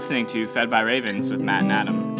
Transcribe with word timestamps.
listening 0.00 0.26
to 0.26 0.46
Fed 0.46 0.70
by 0.70 0.80
Ravens 0.80 1.30
with 1.30 1.42
Matt 1.42 1.62
and 1.62 1.70
Adam. 1.70 2.16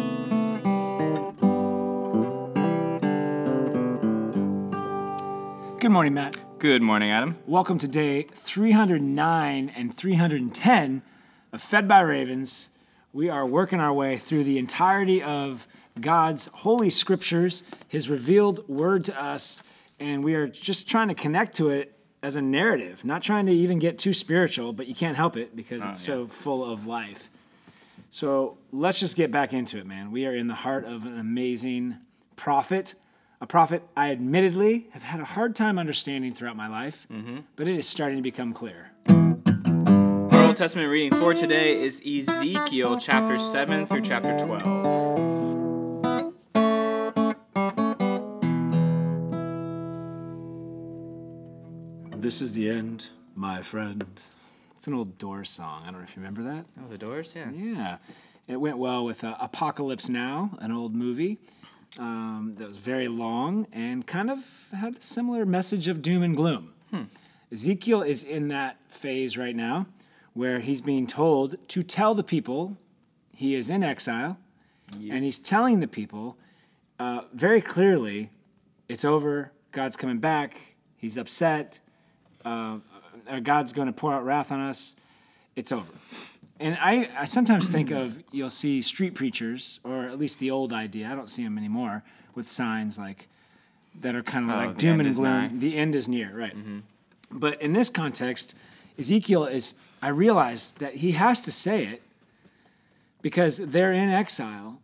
Good 5.79 5.89
morning, 5.89 6.13
Matt. 6.13 6.59
Good 6.59 6.83
morning, 6.83 7.09
Adam. 7.09 7.39
Welcome 7.47 7.79
to 7.79 7.87
day 7.87 8.27
309 8.35 9.69
and 9.75 9.97
310 9.97 11.01
of 11.51 11.59
Fed 11.59 11.87
by 11.87 12.01
Ravens. 12.01 12.69
We 13.13 13.31
are 13.31 13.47
working 13.47 13.79
our 13.79 13.91
way 13.91 14.15
through 14.15 14.43
the 14.43 14.59
entirety 14.59 15.23
of 15.23 15.67
God's 15.99 16.45
holy 16.53 16.91
scriptures, 16.91 17.63
His 17.87 18.07
revealed 18.11 18.69
word 18.69 19.05
to 19.05 19.19
us, 19.19 19.63
and 19.99 20.23
we 20.23 20.35
are 20.35 20.45
just 20.45 20.87
trying 20.87 21.07
to 21.07 21.15
connect 21.15 21.55
to 21.55 21.71
it 21.71 21.97
as 22.21 22.35
a 22.35 22.43
narrative, 22.43 23.03
not 23.03 23.23
trying 23.23 23.47
to 23.47 23.51
even 23.51 23.79
get 23.79 23.97
too 23.97 24.13
spiritual, 24.13 24.71
but 24.71 24.85
you 24.85 24.93
can't 24.93 25.17
help 25.17 25.35
it 25.35 25.55
because 25.55 25.83
oh, 25.83 25.89
it's 25.89 25.99
so 25.99 26.27
full 26.27 26.63
of 26.63 26.85
life. 26.85 27.27
So 28.13 28.57
let's 28.73 28.99
just 28.99 29.15
get 29.15 29.31
back 29.31 29.53
into 29.53 29.77
it, 29.77 29.87
man. 29.87 30.11
We 30.11 30.25
are 30.25 30.35
in 30.35 30.47
the 30.47 30.53
heart 30.53 30.83
of 30.83 31.05
an 31.05 31.17
amazing 31.17 31.95
prophet, 32.35 32.95
a 33.39 33.47
prophet 33.47 33.83
I 33.95 34.11
admittedly 34.11 34.89
have 34.91 35.01
had 35.01 35.21
a 35.21 35.23
hard 35.23 35.55
time 35.55 35.79
understanding 35.79 36.33
throughout 36.33 36.57
my 36.57 36.67
life, 36.67 37.07
mm-hmm. 37.09 37.37
but 37.55 37.69
it 37.69 37.77
is 37.77 37.87
starting 37.87 38.17
to 38.17 38.21
become 38.21 38.51
clear. 38.51 38.91
Our 39.07 40.45
Old 40.45 40.57
Testament 40.57 40.89
reading 40.89 41.17
for 41.17 41.33
today 41.33 41.81
is 41.81 42.01
Ezekiel 42.05 42.99
chapter 42.99 43.37
7 43.37 43.87
through 43.87 44.01
chapter 44.01 44.37
12. 44.37 44.91
This 52.21 52.41
is 52.41 52.51
the 52.51 52.69
end, 52.69 53.07
my 53.35 53.61
friend. 53.61 54.19
It's 54.81 54.87
an 54.87 54.95
old 54.95 55.19
Doors 55.19 55.51
song. 55.51 55.83
I 55.83 55.91
don't 55.91 55.99
know 55.99 56.05
if 56.05 56.15
you 56.15 56.23
remember 56.23 56.41
that. 56.41 56.65
Oh, 56.81 56.87
the 56.87 56.97
doors? 56.97 57.35
Yeah. 57.35 57.51
Yeah, 57.51 57.97
it 58.47 58.55
went 58.55 58.79
well 58.79 59.05
with 59.05 59.23
uh, 59.23 59.35
Apocalypse 59.39 60.09
Now, 60.09 60.57
an 60.57 60.71
old 60.71 60.95
movie 60.95 61.37
um, 61.99 62.55
that 62.57 62.67
was 62.67 62.77
very 62.77 63.07
long 63.07 63.67
and 63.71 64.07
kind 64.07 64.31
of 64.31 64.39
had 64.75 64.95
a 64.95 65.01
similar 65.03 65.45
message 65.45 65.87
of 65.87 66.01
doom 66.01 66.23
and 66.23 66.35
gloom. 66.35 66.73
Ezekiel 67.51 68.01
is 68.01 68.23
in 68.23 68.47
that 68.47 68.77
phase 68.87 69.37
right 69.37 69.55
now 69.55 69.85
where 70.33 70.61
he's 70.61 70.81
being 70.81 71.05
told 71.05 71.57
to 71.67 71.83
tell 71.83 72.15
the 72.15 72.23
people 72.23 72.75
he 73.35 73.53
is 73.53 73.69
in 73.69 73.83
exile, 73.83 74.39
and 74.91 75.23
he's 75.23 75.37
telling 75.37 75.79
the 75.79 75.87
people 75.87 76.37
uh, 76.97 77.21
very 77.35 77.61
clearly 77.61 78.31
it's 78.89 79.05
over, 79.05 79.51
God's 79.73 79.95
coming 79.95 80.17
back, 80.17 80.59
he's 80.97 81.17
upset, 81.17 81.79
uh, 82.43 82.77
Uh, 83.31 83.39
God's 83.39 83.71
going 83.71 83.87
to 83.87 83.93
pour 83.93 84.13
out 84.13 84.25
wrath 84.25 84.51
on 84.51 84.59
us, 84.59 84.95
it's 85.55 85.71
over. 85.71 85.87
And 86.59 86.77
I, 86.79 87.09
I 87.17 87.25
sometimes 87.25 87.69
think 87.69 87.89
of 87.89 88.21
you'll 88.31 88.49
see 88.51 88.81
street 88.81 89.15
preachers, 89.15 89.79
or 89.83 90.03
at 90.03 90.19
least 90.19 90.37
the 90.39 90.51
old 90.51 90.73
idea. 90.73 91.09
I 91.11 91.15
don't 91.15 91.29
see 91.29 91.43
them 91.43 91.57
anymore 91.57 92.03
with 92.35 92.47
signs 92.47 92.97
like 92.99 93.27
that 94.01 94.13
are 94.15 94.21
kind 94.21 94.45
of 94.45 94.51
Oh, 94.51 94.57
like 94.67 94.77
doom 94.77 94.99
and 94.99 95.15
gloom. 95.15 95.59
The 95.59 95.75
end 95.75 95.95
is 95.95 96.07
near, 96.07 96.37
right? 96.37 96.55
But 97.31 97.61
in 97.61 97.73
this 97.73 97.89
context, 97.89 98.53
Ezekiel 98.99 99.45
is. 99.45 99.75
I 100.03 100.09
realize 100.09 100.71
that 100.79 100.95
he 100.95 101.11
has 101.13 101.41
to 101.41 101.51
say 101.51 101.85
it 101.85 102.01
because 103.21 103.57
they're 103.57 103.93
in 103.93 104.09
exile, 104.09 104.79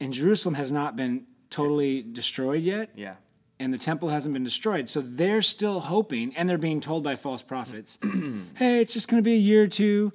and 0.00 0.12
Jerusalem 0.12 0.54
has 0.54 0.70
not 0.72 0.94
been 0.96 1.26
totally 1.50 2.02
destroyed 2.02 2.62
yet 2.62 2.90
Yeah. 2.94 3.14
And 3.60 3.72
the 3.72 3.78
temple 3.78 4.08
hasn't 4.08 4.32
been 4.32 4.44
destroyed. 4.44 4.88
So 4.88 5.00
they're 5.00 5.42
still 5.42 5.80
hoping, 5.80 6.34
and 6.36 6.48
they're 6.48 6.58
being 6.58 6.80
told 6.80 7.02
by 7.02 7.16
false 7.16 7.42
prophets, 7.42 7.98
hey, 8.56 8.80
it's 8.80 8.92
just 8.92 9.08
going 9.08 9.22
to 9.22 9.24
be 9.24 9.34
a 9.34 9.38
year 9.38 9.64
or 9.64 9.68
two. 9.68 10.12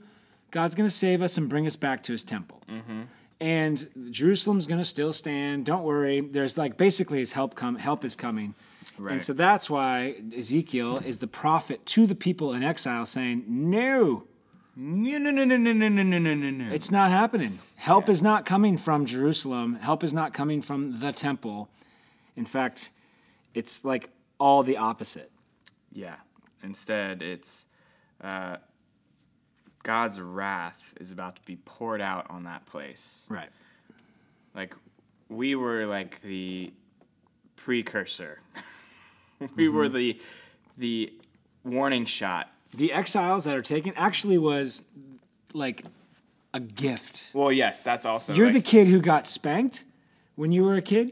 God's 0.52 0.76
going 0.76 0.88
to 0.88 0.94
save 0.96 1.22
us 1.22 1.38
and 1.38 1.50
bring 1.50 1.66
us 1.68 1.76
back 1.76 2.04
to 2.04 2.12
his 2.12 2.24
temple. 2.24 2.62
Mm-hmm. 2.70 3.02
And 3.40 3.90
Jerusalem's 4.12 4.68
going 4.68 4.80
to 4.80 4.86
still 4.86 5.12
stand. 5.12 5.66
Don't 5.66 5.84
worry. 5.84 6.22
There's 6.22 6.58
like 6.58 6.78
basically 6.78 7.20
his 7.20 7.34
help 7.34 7.56
come 7.56 7.76
help 7.76 8.06
is 8.06 8.16
coming. 8.16 8.56
Right. 8.98 9.14
And 9.14 9.24
so 9.24 9.34
that's 9.34 9.70
why 9.70 10.16
Ezekiel 10.38 10.98
is 11.00 11.20
the 11.20 11.28
prophet 11.28 11.86
to 11.88 12.06
the 12.06 12.16
people 12.16 12.54
in 12.54 12.64
exile 12.64 13.06
saying, 13.06 13.44
No, 13.48 14.26
No, 14.76 15.18
no, 15.18 15.32
no, 15.32 15.44
no, 15.44 15.58
no, 15.58 15.74
no, 15.74 15.90
no, 15.90 16.04
no, 16.04 16.20
no, 16.20 16.34
no, 16.36 16.50
no. 16.52 16.72
it's 16.72 16.92
not 16.92 17.12
happening. 17.12 17.60
Help 17.76 18.08
is 18.08 18.22
not 18.22 18.46
coming 18.46 18.78
from 18.78 19.06
Jerusalem. 19.06 19.76
Help 19.76 20.04
is 20.04 20.14
not 20.14 20.34
coming 20.34 20.62
from 20.62 21.00
the 21.00 21.12
temple. 21.12 21.70
In 22.36 22.46
fact, 22.46 22.92
it's 23.54 23.86
like 23.86 24.10
all 24.40 24.64
the 24.64 24.78
opposite. 24.78 25.32
Yeah. 25.92 26.16
Instead, 26.64 27.22
it's 27.22 27.68
uh, 28.22 28.58
God's 29.84 30.20
wrath 30.20 30.94
is 31.00 31.12
about 31.12 31.36
to 31.36 31.42
be 31.44 31.58
poured 31.58 32.02
out 32.02 32.28
on 32.30 32.44
that 32.44 32.66
place. 32.66 33.28
Right. 33.30 33.50
Like, 34.56 34.76
we 35.30 35.56
were 35.56 35.86
like 35.86 36.22
the 36.22 36.72
precursor. 37.56 38.40
we 39.56 39.70
were 39.70 39.90
the 39.90 40.20
the 40.78 41.14
warning 41.64 42.06
shot. 42.06 42.50
The 42.74 42.92
exiles 42.92 43.44
that 43.44 43.56
are 43.56 43.62
taken 43.62 43.94
actually 43.96 44.38
was 44.38 44.84
like 45.54 45.84
a 46.54 46.60
gift. 46.60 47.32
Well, 47.34 47.52
yes, 47.52 47.84
that's 47.84 48.06
also. 48.06 48.34
You're 48.34 48.52
the 48.52 48.62
kid 48.62 48.88
who 48.88 49.02
got 49.02 49.28
spanked 49.28 49.84
when 50.36 50.52
you 50.52 50.64
were 50.64 50.76
a 50.76 50.82
kid, 50.82 51.12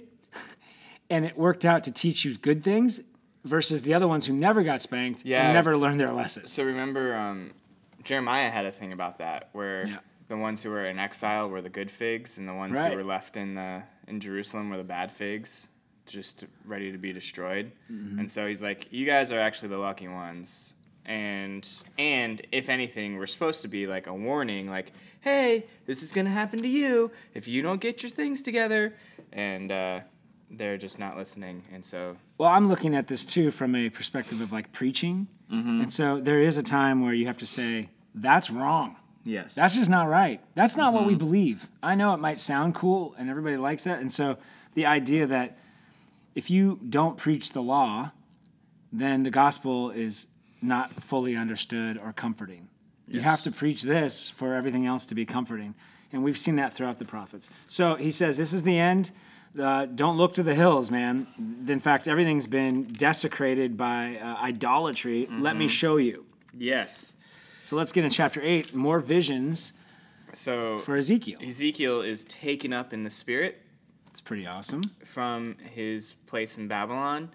and 1.11 1.25
it 1.25 1.37
worked 1.37 1.65
out 1.65 1.83
to 1.83 1.91
teach 1.91 2.25
you 2.25 2.35
good 2.37 2.63
things 2.63 3.01
versus 3.43 3.81
the 3.83 3.93
other 3.93 4.07
ones 4.07 4.25
who 4.25 4.33
never 4.33 4.63
got 4.63 4.81
spanked 4.81 5.25
Yeah. 5.25 5.43
and 5.45 5.53
never 5.53 5.75
learned 5.77 5.99
their 5.99 6.11
lessons. 6.11 6.51
So 6.51 6.63
remember, 6.63 7.15
um, 7.15 7.51
Jeremiah 8.03 8.49
had 8.49 8.65
a 8.65 8.71
thing 8.71 8.93
about 8.93 9.17
that, 9.19 9.49
where 9.53 9.87
Yeah. 9.87 9.97
the 10.27 10.37
ones 10.37 10.63
who 10.63 10.69
were 10.69 10.85
in 10.85 10.97
exile 10.97 11.49
were 11.49 11.61
the 11.61 11.69
good 11.69 11.91
figs, 11.91 12.37
and 12.37 12.47
the 12.47 12.53
ones 12.53 12.73
Right. 12.77 12.91
who 12.91 12.97
were 12.97 13.03
left 13.03 13.37
in 13.37 13.53
the 13.55 13.83
in 14.07 14.19
Jerusalem 14.19 14.69
were 14.69 14.77
the 14.77 14.83
bad 14.83 15.11
figs, 15.11 15.69
just 16.05 16.45
ready 16.65 16.91
to 16.91 16.97
be 16.97 17.13
destroyed. 17.13 17.71
Mm-hmm. 17.91 18.19
And 18.19 18.29
so 18.31 18.47
he's 18.47 18.61
like, 18.63 18.87
"You 18.91 19.05
guys 19.05 19.31
are 19.31 19.39
actually 19.39 19.69
the 19.69 19.77
lucky 19.77 20.07
ones." 20.07 20.75
And 21.05 21.67
and 21.97 22.41
if 22.51 22.69
anything, 22.69 23.17
we're 23.17 23.25
supposed 23.27 23.61
to 23.63 23.67
be 23.67 23.87
like 23.87 24.07
a 24.07 24.13
warning, 24.13 24.67
like, 24.69 24.91
"Hey, 25.21 25.65
this 25.85 26.03
is 26.03 26.11
gonna 26.11 26.29
happen 26.29 26.59
to 26.59 26.67
you 26.67 27.11
if 27.33 27.47
you 27.47 27.61
don't 27.61 27.81
get 27.81 28.03
your 28.03 28.09
things 28.09 28.41
together." 28.41 28.93
And 29.33 29.71
uh, 29.71 29.99
they're 30.51 30.77
just 30.77 30.99
not 30.99 31.17
listening, 31.17 31.63
and 31.71 31.83
so 31.83 32.17
Well, 32.37 32.49
I'm 32.49 32.67
looking 32.67 32.95
at 32.95 33.07
this 33.07 33.25
too 33.25 33.51
from 33.51 33.75
a 33.75 33.89
perspective 33.89 34.41
of 34.41 34.51
like 34.51 34.71
preaching. 34.71 35.27
Mm-hmm. 35.51 35.81
And 35.81 35.91
so 35.91 36.19
there 36.19 36.41
is 36.41 36.57
a 36.57 36.63
time 36.63 37.01
where 37.01 37.13
you 37.13 37.27
have 37.27 37.37
to 37.37 37.45
say, 37.45 37.89
that's 38.15 38.49
wrong. 38.49 38.97
yes, 39.23 39.55
That's 39.55 39.75
just 39.75 39.89
not 39.89 40.07
right. 40.07 40.41
That's 40.55 40.77
not 40.77 40.93
what 40.93 41.05
we 41.05 41.13
mm-hmm. 41.13 41.19
believe. 41.19 41.69
I 41.81 41.95
know 41.95 42.13
it 42.13 42.19
might 42.19 42.39
sound 42.39 42.75
cool 42.75 43.15
and 43.17 43.29
everybody 43.29 43.57
likes 43.57 43.83
that. 43.83 43.99
And 43.99 44.11
so 44.11 44.37
the 44.73 44.85
idea 44.85 45.27
that 45.27 45.57
if 46.35 46.49
you 46.49 46.79
don't 46.87 47.17
preach 47.17 47.51
the 47.51 47.61
law, 47.61 48.11
then 48.91 49.23
the 49.23 49.31
gospel 49.31 49.91
is 49.91 50.27
not 50.61 50.93
fully 51.01 51.35
understood 51.35 51.97
or 51.97 52.13
comforting. 52.13 52.69
You 53.07 53.19
have 53.19 53.41
to 53.43 53.51
preach 53.51 53.83
this 53.83 54.29
for 54.29 54.53
everything 54.53 54.85
else 54.85 55.05
to 55.07 55.15
be 55.15 55.25
comforting. 55.25 55.75
And 56.13 56.23
we've 56.23 56.37
seen 56.37 56.55
that 56.57 56.71
throughout 56.71 56.97
the 56.97 57.05
prophets. 57.05 57.49
So 57.67 57.95
he 57.95 58.11
says, 58.11 58.37
This 58.37 58.53
is 58.53 58.63
the 58.63 58.77
end. 58.77 59.11
Uh, 59.59 59.85
don't 59.85 60.17
look 60.17 60.33
to 60.33 60.43
the 60.43 60.55
hills, 60.55 60.89
man. 60.89 61.27
In 61.67 61.79
fact, 61.79 62.07
everything's 62.07 62.47
been 62.47 62.83
desecrated 62.83 63.75
by 63.75 64.17
uh, 64.17 64.37
idolatry. 64.41 65.27
Let 65.29 65.57
me 65.57 65.67
show 65.67 65.97
you. 65.97 66.25
yes. 66.57 67.15
So 67.63 67.75
let's 67.75 67.91
get 67.91 68.03
in 68.03 68.09
chapter 68.09 68.41
8 68.41 68.73
more 68.73 68.99
visions 68.99 69.73
So 70.33 70.79
for 70.79 70.95
Ezekiel. 70.95 71.39
Ezekiel 71.45 72.01
is 72.01 72.23
taken 72.25 72.73
up 72.73 72.91
in 72.91 73.03
the 73.03 73.09
spirit 73.09 73.61
It's 74.09 74.19
pretty 74.19 74.47
awesome. 74.47 74.83
from 75.05 75.55
his 75.73 76.13
place 76.25 76.57
in 76.57 76.67
Babylon 76.67 77.29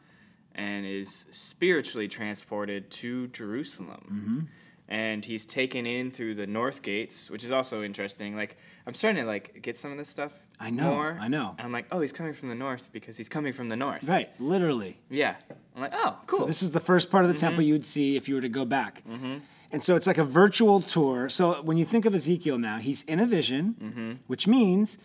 and 0.57 0.85
is 0.85 1.27
spiritually 1.31 2.09
transported 2.09 2.91
to 2.91 3.29
Jerusalem. 3.29 4.01
Mm-hmm. 4.11 4.41
And 4.89 5.25
he's 5.25 5.47
taken 5.47 5.87
in 5.87 6.11
through 6.11 6.35
the 6.35 6.47
north 6.47 6.83
gates, 6.83 7.31
which 7.31 7.45
is 7.45 7.53
also 7.53 7.83
interesting. 7.85 8.35
Like 8.35 8.57
I'm 8.87 8.95
starting 8.95 9.23
to 9.23 9.27
like 9.29 9.61
get 9.63 9.79
some 9.79 9.93
of 9.93 9.99
this 9.99 10.09
stuff. 10.09 10.33
I 10.59 10.71
know, 10.71 10.95
More, 10.95 11.19
I 11.21 11.29
know. 11.29 11.55
And 11.59 11.67
I'm 11.67 11.73
like, 11.73 11.87
oh, 11.93 12.01
he's 12.01 12.13
coming 12.13 12.33
from 12.33 12.49
the 12.49 12.55
north 12.55 12.91
because 12.93 13.17
he's 13.17 13.29
coming 13.29 13.53
from 13.53 13.69
the 13.69 13.77
north. 13.77 14.05
Right, 14.05 14.31
literally. 14.41 14.99
Yeah. 15.11 15.35
I'm 15.75 15.83
like, 15.83 15.93
oh, 15.95 16.17
cool. 16.27 16.41
So 16.41 16.45
this 16.47 16.63
is 16.63 16.71
the 16.71 16.81
first 16.81 17.11
part 17.11 17.25
of 17.25 17.31
the 17.31 17.37
temple 17.37 17.61
mm-hmm. 17.61 17.69
you 17.69 17.75
would 17.75 17.85
see 17.85 18.17
if 18.17 18.29
you 18.29 18.37
were 18.37 18.41
to 18.41 18.49
go 18.49 18.65
back. 18.65 19.03
Mm-hmm. 19.09 19.39
And 19.73 19.83
so 19.83 19.97
it's 19.97 20.07
like 20.07 20.19
a 20.19 20.25
virtual 20.25 20.81
tour. 20.81 21.29
So 21.29 21.61
when 21.63 21.77
you 21.77 21.85
think 21.85 22.07
of 22.07 22.15
Ezekiel 22.15 22.59
now, 22.59 22.79
he's 22.79 23.03
in 23.03 23.21
a 23.21 23.27
vision, 23.27 23.77
mm-hmm. 23.81 24.13
which 24.27 24.47
means 24.47 24.97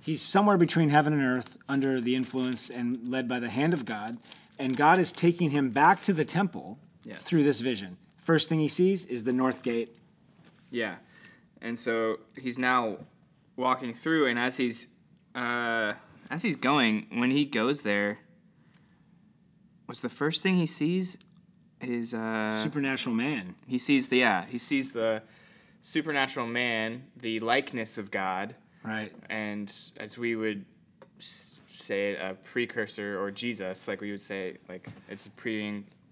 he's 0.00 0.20
somewhere 0.20 0.56
between 0.56 0.88
heaven 0.88 1.12
and 1.12 1.22
earth 1.22 1.56
under 1.68 2.00
the 2.00 2.16
influence 2.16 2.70
and 2.70 3.06
led 3.06 3.28
by 3.28 3.38
the 3.38 3.50
hand 3.50 3.74
of 3.74 3.84
God. 3.84 4.18
And 4.58 4.76
God 4.76 4.98
is 4.98 5.12
taking 5.12 5.50
him 5.50 5.70
back 5.70 6.02
to 6.02 6.12
the 6.12 6.24
temple 6.24 6.78
Yes. 7.08 7.22
through 7.22 7.42
this 7.42 7.60
vision. 7.60 7.96
First 8.18 8.50
thing 8.50 8.58
he 8.58 8.68
sees 8.68 9.06
is 9.06 9.24
the 9.24 9.32
north 9.32 9.62
gate. 9.62 9.96
Yeah, 10.70 10.96
and 11.62 11.78
so 11.78 12.18
he's 12.36 12.58
now 12.58 12.98
walking 13.58 13.92
through, 13.92 14.26
and 14.28 14.38
as 14.38 14.56
he's 14.56 14.88
uh, 15.34 15.92
as 16.30 16.42
he's 16.42 16.56
going, 16.56 17.06
when 17.14 17.30
he 17.30 17.44
goes 17.44 17.82
there, 17.82 18.18
what's 19.86 20.00
the 20.00 20.08
first 20.08 20.42
thing 20.42 20.56
he 20.56 20.66
sees? 20.66 21.18
Is 21.80 22.12
uh, 22.14 22.42
Supernatural 22.44 23.14
man. 23.14 23.54
he 23.66 23.78
sees 23.78 24.08
the 24.08 24.18
yeah 24.18 24.44
he 24.46 24.58
sees 24.58 24.90
the 24.92 25.22
supernatural 25.80 26.46
man, 26.46 27.04
the 27.16 27.38
likeness 27.40 27.98
of 27.98 28.10
God, 28.10 28.54
Right. 28.82 29.12
and 29.30 29.72
as 29.96 30.18
we 30.18 30.34
would 30.34 30.64
say, 31.20 32.16
a 32.16 32.34
precursor 32.42 33.20
or 33.22 33.30
Jesus, 33.30 33.86
like 33.86 34.00
we 34.00 34.10
would 34.10 34.20
say, 34.20 34.56
like 34.68 34.88
it's 35.08 35.26
a 35.26 35.30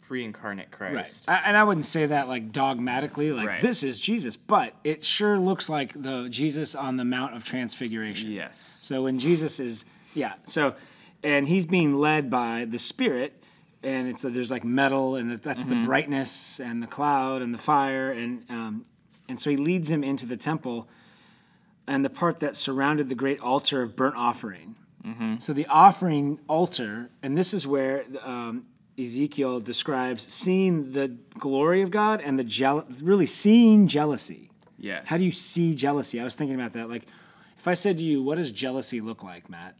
pre 0.06 0.20
pre-incarnate 0.20 0.69
Right. 0.79 0.93
Christ. 0.93 1.29
I, 1.29 1.43
and 1.44 1.56
I 1.56 1.64
wouldn't 1.64 1.85
say 1.85 2.06
that 2.06 2.29
like 2.29 2.53
dogmatically, 2.53 3.32
like 3.32 3.49
Right. 3.49 3.61
this 3.61 3.82
is 3.82 4.00
Jesus, 4.00 4.37
but 4.37 4.75
it 4.85 5.05
sure 5.05 5.38
looks 5.38 5.69
like 5.69 5.93
the 6.00 6.29
Jesus 6.31 6.75
on 6.75 6.97
the 6.97 7.05
Mount 7.05 7.35
of 7.35 7.44
Transfiguration. 7.44 8.31
Yes. 8.31 8.79
So 8.82 9.03
when 9.03 9.19
Jesus 9.19 9.58
is, 9.61 9.85
yeah, 10.14 10.35
so, 10.44 10.75
and 11.23 11.49
he's 11.49 11.67
being 11.67 11.99
led 11.99 12.31
by 12.31 12.67
the 12.69 12.79
Spirit, 12.79 13.43
and 13.82 14.08
it's 14.08 14.23
there's 14.23 14.50
like 14.50 14.64
metal, 14.64 15.17
and 15.17 15.31
that's 15.31 15.64
the 15.64 15.82
brightness, 15.85 16.61
and 16.61 16.82
the 16.82 16.87
cloud, 16.87 17.43
and 17.43 17.53
the 17.53 17.58
fire, 17.58 18.11
and 18.11 18.44
um, 18.49 18.85
and 19.29 19.38
so 19.38 19.50
he 19.50 19.56
leads 19.56 19.91
him 19.91 20.03
into 20.05 20.26
the 20.26 20.37
temple, 20.37 20.88
and 21.87 22.05
the 22.05 22.11
part 22.11 22.41
that 22.41 22.55
surrounded 22.56 23.08
the 23.08 23.14
great 23.14 23.41
altar 23.41 23.82
of 23.82 23.97
burnt 23.97 24.17
offering. 24.17 24.76
So 25.38 25.53
the 25.53 25.67
offering 25.67 26.41
altar, 26.49 27.11
and 27.23 27.38
this 27.38 27.55
is 27.55 27.64
where 27.64 28.05
um, 28.25 28.67
Ezekiel 28.98 29.60
describes 29.60 30.32
seeing 30.32 30.93
the 30.93 31.08
glory 31.38 31.82
of 31.82 31.90
God 31.90 32.20
and 32.20 32.38
the 32.38 32.44
jeal- 32.44 32.87
really 33.02 33.26
seeing 33.26 33.88
jealousy. 33.88 34.50
Yes. 34.78 35.08
How 35.08 35.16
do 35.16 35.25
you 35.25 35.32
see 35.32 35.75
jealousy? 35.75 36.20
I 36.20 36.25
was 36.25 36.37
thinking 36.37 36.54
about 36.54 36.72
that. 36.75 36.88
Like, 36.88 37.06
if 37.58 37.69
I 37.69 37.75
said 37.75 37.98
to 37.98 38.04
you, 38.04 38.22
"What 38.22 38.37
does 38.37 38.52
jealousy 38.52 39.00
look 39.00 39.22
like, 39.22 39.50
Matt?" 39.50 39.76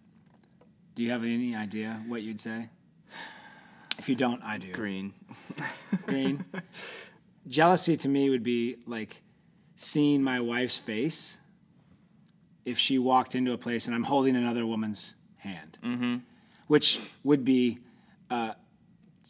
Do 0.94 1.02
you 1.02 1.10
have 1.10 1.24
any 1.24 1.54
idea 1.54 2.02
what 2.08 2.22
you'd 2.22 2.40
say? 2.40 2.70
If 3.98 4.08
you 4.08 4.14
don't, 4.14 4.42
I 4.42 4.58
do. 4.58 4.72
green? 4.72 5.12
Green. 6.06 6.44
jealousy 7.48 7.96
to 7.98 8.08
me 8.08 8.30
would 8.30 8.42
be 8.42 8.76
like 8.86 9.22
seeing 9.76 10.22
my 10.22 10.40
wife's 10.40 10.78
face 10.78 11.38
if 12.64 12.78
she 12.78 12.98
walked 12.98 13.34
into 13.34 13.52
a 13.52 13.58
place 13.58 13.86
and 13.86 13.94
I'm 13.94 14.02
holding 14.02 14.36
another 14.36 14.66
woman's 14.66 15.14
hand, 15.36 15.78
mm-hmm. 15.82 16.16
which 16.66 16.98
would 17.24 17.44
be 17.44 17.78
uh, 18.30 18.54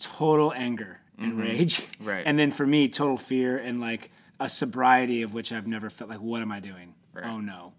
total 0.00 0.52
anger 0.54 1.00
and 1.18 1.38
rage, 1.38 1.82
Right. 2.00 2.22
And 2.26 2.38
then 2.38 2.50
for 2.50 2.66
me, 2.66 2.88
total 2.88 3.16
fear 3.16 3.56
and 3.56 3.80
like 3.80 4.10
a 4.38 4.48
sobriety 4.48 5.22
of 5.22 5.32
which 5.32 5.50
I've 5.52 5.66
never 5.66 5.88
felt. 5.90 6.10
Like, 6.10 6.20
what 6.20 6.42
am 6.42 6.52
I 6.52 6.60
doing? 6.60 6.94
Right. 7.14 7.24
Oh 7.26 7.40
no. 7.40 7.72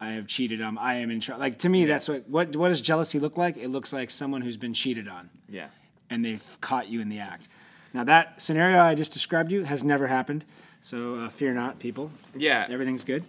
I 0.00 0.08
have 0.12 0.26
cheated 0.26 0.60
on. 0.60 0.76
I 0.76 0.96
am 0.96 1.10
in 1.10 1.20
trouble. 1.20 1.40
Like 1.40 1.58
to 1.60 1.68
me, 1.68 1.84
that's 1.86 2.08
what, 2.08 2.28
what. 2.28 2.54
What 2.56 2.68
does 2.68 2.80
jealousy 2.80 3.18
look 3.18 3.36
like? 3.38 3.56
It 3.56 3.68
looks 3.68 3.92
like 3.92 4.10
someone 4.10 4.42
who's 4.42 4.56
been 4.58 4.74
cheated 4.74 5.08
on 5.08 5.30
Yeah. 5.48 5.68
and 6.10 6.24
they've 6.24 6.58
caught 6.60 6.88
you 6.88 7.00
in 7.00 7.08
the 7.08 7.20
act. 7.20 7.48
Now 7.94 8.04
that 8.04 8.42
scenario 8.42 8.80
I 8.80 8.94
just 8.94 9.12
described 9.12 9.50
you 9.52 9.64
has 9.64 9.84
never 9.84 10.06
happened, 10.06 10.44
so 10.82 11.14
uh, 11.14 11.28
fear 11.30 11.54
not, 11.54 11.78
people. 11.78 12.10
Yeah. 12.36 12.66
Everything's 12.68 13.04
good. 13.04 13.24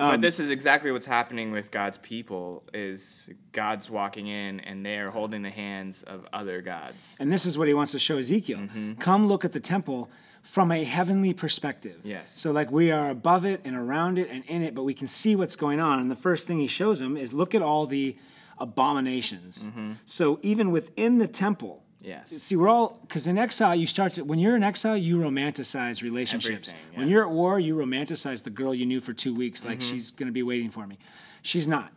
But 0.00 0.20
this 0.20 0.40
is 0.40 0.50
exactly 0.50 0.90
what's 0.90 1.06
happening 1.06 1.52
with 1.52 1.70
God's 1.70 1.98
people 1.98 2.64
is 2.72 3.28
God's 3.52 3.90
walking 3.90 4.26
in 4.26 4.60
and 4.60 4.84
they 4.84 4.96
are 4.96 5.10
holding 5.10 5.42
the 5.42 5.50
hands 5.50 6.02
of 6.02 6.26
other 6.32 6.62
gods. 6.62 7.16
And 7.20 7.30
this 7.30 7.46
is 7.46 7.58
what 7.58 7.68
he 7.68 7.74
wants 7.74 7.92
to 7.92 7.98
show 7.98 8.16
Ezekiel. 8.18 8.58
Mm-hmm. 8.60 8.94
Come 8.94 9.26
look 9.26 9.44
at 9.44 9.52
the 9.52 9.60
temple 9.60 10.10
from 10.42 10.72
a 10.72 10.84
heavenly 10.84 11.34
perspective. 11.34 12.00
Yes. 12.02 12.30
So 12.30 12.50
like 12.50 12.70
we 12.70 12.90
are 12.90 13.10
above 13.10 13.44
it 13.44 13.60
and 13.64 13.76
around 13.76 14.18
it 14.18 14.30
and 14.30 14.44
in 14.46 14.62
it, 14.62 14.74
but 14.74 14.84
we 14.84 14.94
can 14.94 15.06
see 15.06 15.36
what's 15.36 15.56
going 15.56 15.80
on. 15.80 15.98
And 15.98 16.10
the 16.10 16.16
first 16.16 16.48
thing 16.48 16.58
he 16.58 16.66
shows 16.66 17.00
him 17.00 17.16
is 17.16 17.32
look 17.32 17.54
at 17.54 17.62
all 17.62 17.86
the 17.86 18.16
abominations. 18.58 19.68
Mm-hmm. 19.68 19.92
So 20.04 20.38
even 20.42 20.70
within 20.70 21.18
the 21.18 21.28
temple. 21.28 21.84
Yes. 22.02 22.30
See, 22.30 22.56
we're 22.56 22.68
all 22.68 22.98
because 23.02 23.26
in 23.26 23.36
exile 23.36 23.74
you 23.74 23.86
start 23.86 24.14
to 24.14 24.22
when 24.24 24.38
you're 24.38 24.56
in 24.56 24.62
exile 24.62 24.96
you 24.96 25.18
romanticize 25.18 26.02
relationships. 26.02 26.70
Everything, 26.70 26.98
When 26.98 27.08
you're 27.08 27.22
at 27.24 27.30
war, 27.30 27.60
you 27.60 27.76
romanticize 27.76 28.42
the 28.42 28.50
girl 28.50 28.74
you 28.74 28.86
knew 28.86 29.00
for 29.00 29.12
two 29.12 29.34
weeks, 29.34 29.64
like 29.64 29.80
Mm-hmm. 29.80 29.90
she's 29.90 30.10
going 30.10 30.26
to 30.28 30.32
be 30.32 30.42
waiting 30.42 30.70
for 30.70 30.86
me. 30.86 30.98
She's 31.42 31.68
not 31.68 31.92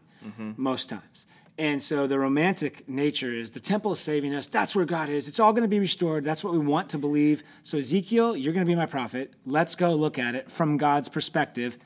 most 0.57 0.89
times. 0.89 1.25
And 1.57 1.81
so 1.83 2.07
the 2.07 2.17
romantic 2.17 2.87
nature 2.89 3.31
is 3.31 3.51
the 3.51 3.59
temple 3.59 3.91
is 3.91 3.99
saving 3.99 4.33
us. 4.33 4.47
That's 4.47 4.75
where 4.75 4.85
God 4.85 5.07
is. 5.09 5.27
It's 5.27 5.39
all 5.39 5.51
going 5.53 5.61
to 5.63 5.67
be 5.69 5.79
restored. 5.79 6.23
That's 6.23 6.43
what 6.43 6.51
we 6.53 6.59
want 6.59 6.89
to 6.89 6.97
believe. 6.97 7.43
So 7.61 7.77
Ezekiel, 7.77 8.35
you're 8.35 8.53
going 8.53 8.65
to 8.65 8.69
be 8.69 8.75
my 8.75 8.87
prophet. 8.87 9.33
Let's 9.45 9.75
go 9.75 9.93
look 9.93 10.17
at 10.17 10.33
it 10.33 10.49
from 10.49 10.77
God's 10.77 11.09
perspective. 11.09 11.77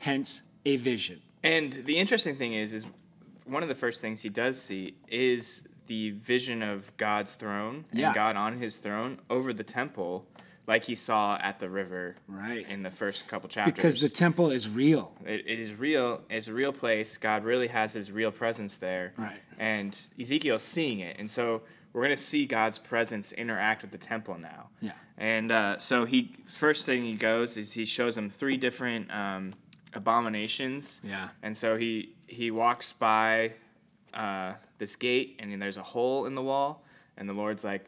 Hence 0.00 0.42
a 0.66 0.76
vision. 0.76 1.20
And 1.44 1.72
the 1.72 1.96
interesting 1.98 2.34
thing 2.36 2.54
is, 2.54 2.72
is 2.72 2.86
one 3.44 3.62
of 3.62 3.68
the 3.68 3.74
first 3.76 4.00
things 4.00 4.20
he 4.22 4.28
does 4.28 4.60
see 4.60 4.94
is 5.08 5.68
the 5.86 6.10
vision 6.10 6.62
of 6.62 6.96
God's 6.96 7.34
throne 7.34 7.84
Yeah. 7.92 8.06
and 8.08 8.14
God 8.14 8.36
on 8.36 8.58
His 8.58 8.76
throne 8.78 9.16
over 9.30 9.52
the 9.52 9.64
temple, 9.64 10.26
like 10.66 10.84
he 10.84 10.94
saw 10.94 11.36
at 11.42 11.58
the 11.58 11.68
river, 11.68 12.14
Right. 12.28 12.70
in 12.72 12.82
the 12.84 12.90
first 12.90 13.26
couple 13.28 13.48
chapters. 13.48 13.74
Because 13.74 14.00
the 14.00 14.08
temple 14.08 14.50
is 14.50 14.68
real. 14.68 15.12
it, 15.26 15.44
it 15.46 15.58
is 15.58 15.74
real. 15.74 16.22
It's 16.30 16.46
a 16.48 16.52
real 16.54 16.72
place. 16.72 17.18
God 17.18 17.44
really 17.44 17.66
has 17.68 17.92
His 17.92 18.12
real 18.12 18.30
presence 18.30 18.76
there. 18.76 19.12
Right. 19.16 19.40
And 19.58 19.98
Ezekiel's 20.20 20.62
seeing 20.62 21.00
it, 21.00 21.16
and 21.18 21.28
so 21.30 21.62
we're 21.92 22.02
gonna 22.02 22.16
see 22.16 22.46
God's 22.46 22.78
presence 22.78 23.32
interact 23.32 23.82
with 23.82 23.90
the 23.90 23.98
temple 23.98 24.38
now. 24.38 24.68
Yeah. 24.80 24.92
And 25.18 25.52
uh, 25.52 25.78
so 25.78 26.04
he 26.04 26.36
first 26.46 26.86
thing 26.86 27.04
he 27.04 27.14
goes 27.16 27.56
is 27.56 27.72
he 27.72 27.84
shows 27.84 28.16
him 28.16 28.30
three 28.30 28.56
different 28.56 29.12
um, 29.12 29.52
abominations. 29.92 31.00
Yeah. 31.04 31.28
And 31.42 31.56
so 31.56 31.76
he 31.76 32.14
he 32.26 32.50
walks 32.50 32.92
by 32.92 33.52
uh, 34.14 34.54
this 34.82 34.96
gate, 34.96 35.36
and 35.38 35.52
then 35.52 35.60
there's 35.60 35.76
a 35.76 35.82
hole 35.82 36.26
in 36.26 36.34
the 36.34 36.42
wall, 36.42 36.82
and 37.16 37.28
the 37.28 37.32
Lord's 37.32 37.62
like, 37.62 37.84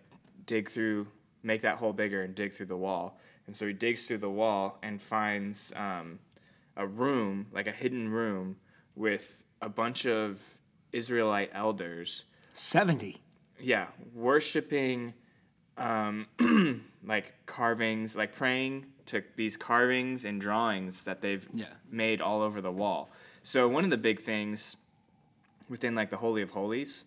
dig 0.47 0.71
through, 0.71 1.09
make 1.43 1.61
that 1.63 1.77
hole 1.77 1.93
bigger, 1.93 2.23
and 2.23 2.37
dig 2.37 2.53
through 2.55 2.67
the 2.67 2.77
wall. 2.77 3.19
And 3.49 3.57
so 3.57 3.67
he 3.67 3.73
digs 3.73 4.07
through 4.07 4.19
the 4.19 4.31
wall 4.31 4.79
and 4.85 5.03
finds 5.03 5.73
um, 5.75 6.21
a 6.77 6.87
room, 6.87 7.47
like 7.53 7.67
a 7.67 7.73
hidden 7.73 8.09
room, 8.09 8.55
with 8.95 9.43
a 9.61 9.69
bunch 9.69 10.07
of 10.07 10.41
Israelite 10.93 11.51
elders 11.53 12.27
70. 12.53 13.17
yeah, 13.59 13.87
worshiping 14.15 15.13
um, 15.77 16.27
like 17.05 17.35
carvings, 17.47 18.15
like 18.17 18.33
praying 18.37 18.87
to 19.07 19.21
these 19.35 19.57
carvings 19.57 20.25
and 20.27 20.41
drawings 20.41 21.03
that 21.03 21.21
they've 21.21 21.47
Yeah. 21.53 21.67
made 21.91 22.21
all 22.21 22.41
over 22.41 22.61
the 22.61 22.71
wall. 22.71 23.11
So 23.43 23.67
one 23.69 23.83
of 23.83 23.91
the 23.91 23.97
big 23.97 24.21
things 24.21 24.77
within 25.69 25.95
like 25.95 26.11
the 26.11 26.17
Holy 26.17 26.43
of 26.43 26.51
Holies 26.51 27.05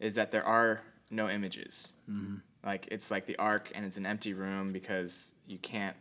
is 0.00 0.14
that 0.16 0.30
there 0.30 0.44
are 0.44 0.80
no 1.10 1.28
images. 1.28 1.92
Mm-hmm. 2.10 2.36
Like 2.64 2.88
it's 2.90 3.10
like 3.10 3.26
the 3.26 3.36
ark 3.36 3.70
and 3.74 3.84
it's 3.84 3.96
an 3.96 4.06
empty 4.06 4.32
room 4.32 4.72
because 4.72 5.34
you 5.46 5.58
can't 5.58 5.96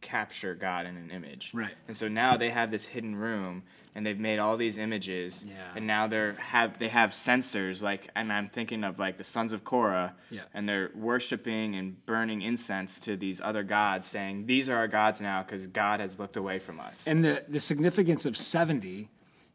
capture 0.00 0.54
God 0.54 0.86
in 0.86 0.96
an 0.96 1.10
image. 1.10 1.50
Right. 1.52 1.74
And 1.88 1.96
so 1.96 2.06
now 2.08 2.36
they 2.36 2.50
have 2.50 2.70
this 2.70 2.86
hidden 2.86 3.16
room 3.16 3.64
and 3.96 4.06
they've 4.06 4.18
made 4.18 4.38
all 4.38 4.56
these 4.56 4.78
images 4.78 5.44
Yeah. 5.46 5.54
and 5.74 5.86
now 5.88 6.06
they're 6.06 6.34
have 6.34 6.78
they 6.78 6.86
have 6.88 7.12
censers 7.12 7.82
like 7.82 8.08
and 8.14 8.32
I'm 8.32 8.48
thinking 8.48 8.84
of 8.84 9.00
like 9.00 9.16
the 9.16 9.24
sons 9.24 9.52
of 9.52 9.64
Korah 9.64 10.14
Yeah. 10.30 10.42
and 10.54 10.68
they're 10.68 10.90
worshiping 10.94 11.74
and 11.74 12.04
burning 12.06 12.42
incense 12.42 13.00
to 13.00 13.16
these 13.16 13.40
other 13.40 13.64
gods 13.64 14.06
saying 14.06 14.46
these 14.46 14.70
are 14.70 14.76
our 14.76 14.88
gods 14.88 15.20
now 15.20 15.42
cuz 15.42 15.66
God 15.66 15.98
has 15.98 16.16
looked 16.18 16.36
away 16.36 16.60
from 16.60 16.78
us. 16.78 17.08
And 17.08 17.24
the, 17.24 17.44
the 17.48 17.60
significance 17.60 18.24
of 18.24 18.36
70 18.36 19.08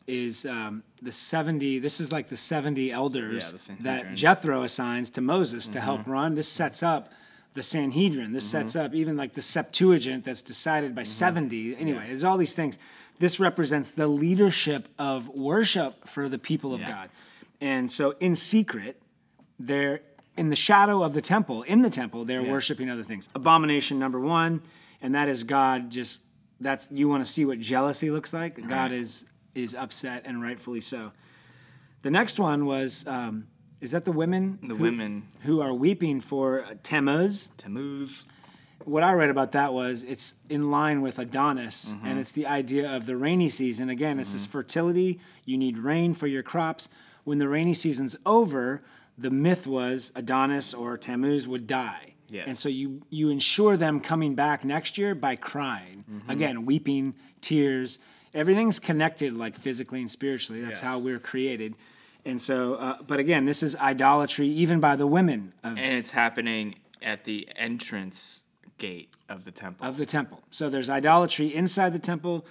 is 0.08 0.46
um, 0.46 0.84
the 1.02 1.12
70, 1.12 1.80
this 1.80 2.00
is 2.00 2.12
like 2.12 2.28
the 2.28 2.36
70 2.36 2.92
elders 2.92 3.52
Yeah, 3.70 3.76
the 3.76 3.84
that 3.84 4.16
Jethro 4.16 4.64
assigns 4.64 5.12
to 5.12 5.22
Moses 5.22 5.68
to 5.70 5.80
help 5.80 6.02
mm-hmm. 6.02 6.12
run. 6.12 6.36
This 6.36 6.48
sets 6.48 6.84
up 6.84 7.12
the 7.54 7.64
Sanhedrin. 7.64 8.34
This 8.34 8.48
mm-hmm. 8.48 8.68
sets 8.68 8.76
up 8.76 8.94
even 8.94 9.16
like 9.16 9.34
the 9.34 9.42
Septuagint 9.42 10.26
that's 10.26 10.42
decided 10.42 10.96
by 10.96 11.04
mm-hmm. 11.04 11.08
70. 11.08 11.78
Anyway, 11.78 12.04
there's 12.08 12.24
all 12.24 12.38
these 12.38 12.56
things. 12.56 12.78
This 13.20 13.40
represents 13.40 13.92
the 13.92 14.08
leadership 14.08 14.90
of 15.00 15.30
worship 15.30 16.08
for 16.08 16.28
the 16.28 16.40
people 16.40 16.74
of 16.74 16.82
Yeah. 16.82 16.90
God. 16.90 17.10
And 17.62 17.90
so 17.90 18.16
in 18.20 18.36
secret, 18.36 19.02
they're 19.58 20.02
in 20.36 20.50
the 20.50 20.56
shadow 20.56 21.04
of 21.04 21.14
the 21.14 21.22
temple, 21.22 21.62
in 21.64 21.82
the 21.84 21.90
temple, 21.90 22.26
they're 22.26 22.44
worshiping 22.44 22.90
other 22.90 23.04
things. 23.04 23.30
Abomination 23.36 24.00
number 24.00 24.20
one, 24.20 24.62
and 25.02 25.14
that 25.16 25.30
is 25.30 25.44
God 25.44 25.92
just 25.92 26.24
that's 26.60 26.92
you 26.92 27.08
want 27.08 27.24
to 27.24 27.32
see 27.32 27.46
what 27.46 27.60
jealousy 27.60 28.10
looks 28.10 28.34
like. 28.34 28.68
God 28.68 28.92
is 28.92 29.26
is 29.56 29.76
upset 29.76 30.24
and 30.26 30.42
rightfully 30.42 30.82
so. 30.82 31.12
The 32.02 32.12
next 32.12 32.40
one 32.40 32.66
was 32.66 33.08
um, 33.08 33.48
is 33.82 33.92
that 33.92 34.06
the 34.06 34.12
women 34.12 34.60
the 34.62 34.76
who, 34.76 34.84
women 34.84 35.24
who 35.44 35.62
are 35.62 35.74
weeping 35.74 36.22
for 36.22 36.66
Tammuz? 36.84 37.50
Tammuz 37.58 38.26
What 38.86 39.04
I 39.04 39.14
read 39.14 39.30
about 39.30 39.54
that 39.54 39.74
was 39.74 40.04
it's 40.04 40.36
in 40.50 40.70
line 40.72 41.02
with 41.02 41.20
Adonis, 41.20 41.94
Mm-hmm. 41.94 42.06
and 42.08 42.20
it's 42.20 42.32
the 42.34 42.48
idea 42.48 42.94
of 42.96 43.06
the 43.06 43.16
rainy 43.16 43.50
season. 43.50 43.90
Again, 43.90 44.20
it's 44.20 44.34
this 44.34 44.42
is 44.42 44.48
fertility. 44.48 45.20
You 45.46 45.58
need 45.58 45.78
rain 45.78 46.14
for 46.14 46.28
your 46.28 46.44
crops. 46.44 46.90
When 47.24 47.38
the 47.38 47.48
rainy 47.48 47.74
season's 47.74 48.16
over, 48.26 48.84
the 49.18 49.30
myth 49.32 49.66
was 49.68 50.12
Adonis 50.16 50.74
or 50.74 50.98
Tammuz 50.98 51.48
would 51.48 51.68
die. 51.68 52.16
Yes. 52.30 52.48
And 52.48 52.58
so 52.58 52.68
you 52.68 53.04
you 53.10 53.30
ensure 53.30 53.78
them 53.78 54.00
coming 54.02 54.36
back 54.36 54.66
next 54.66 54.98
year 54.98 55.14
by 55.16 55.36
crying. 55.38 56.04
Mm-hmm. 56.12 56.30
Again, 56.32 56.66
weeping, 56.66 57.14
tears. 57.40 58.00
Everything's 58.34 58.80
connected, 58.80 59.34
like 59.34 59.56
physically 59.56 60.02
and 60.02 60.10
spiritually. 60.10 60.62
That's 60.62 60.80
Yes. 60.80 60.82
how 60.82 61.00
we're 61.00 61.20
created. 61.20 61.76
And 62.26 62.40
so, 62.40 62.76
uh, 62.76 63.02
but 63.06 63.20
again, 63.20 63.46
this 63.46 63.62
is 63.62 63.76
idolatry, 63.76 64.48
even 64.48 64.80
by 64.80 64.96
the 64.96 65.06
women. 65.08 65.54
Of, 65.64 65.78
and 65.78 65.94
it's 65.98 66.12
happening 66.12 66.76
at 67.02 67.26
the 67.26 67.48
entrance 67.56 68.44
gate 68.78 69.10
of 69.30 69.46
the 69.46 69.52
temple. 69.52 69.86
of 69.86 69.98
the 69.98 70.06
temple. 70.06 70.42
So 70.50 70.70
there's 70.70 70.90
idolatry 70.90 71.54
inside 71.54 71.92
the 71.94 72.00
temple. 72.00 72.46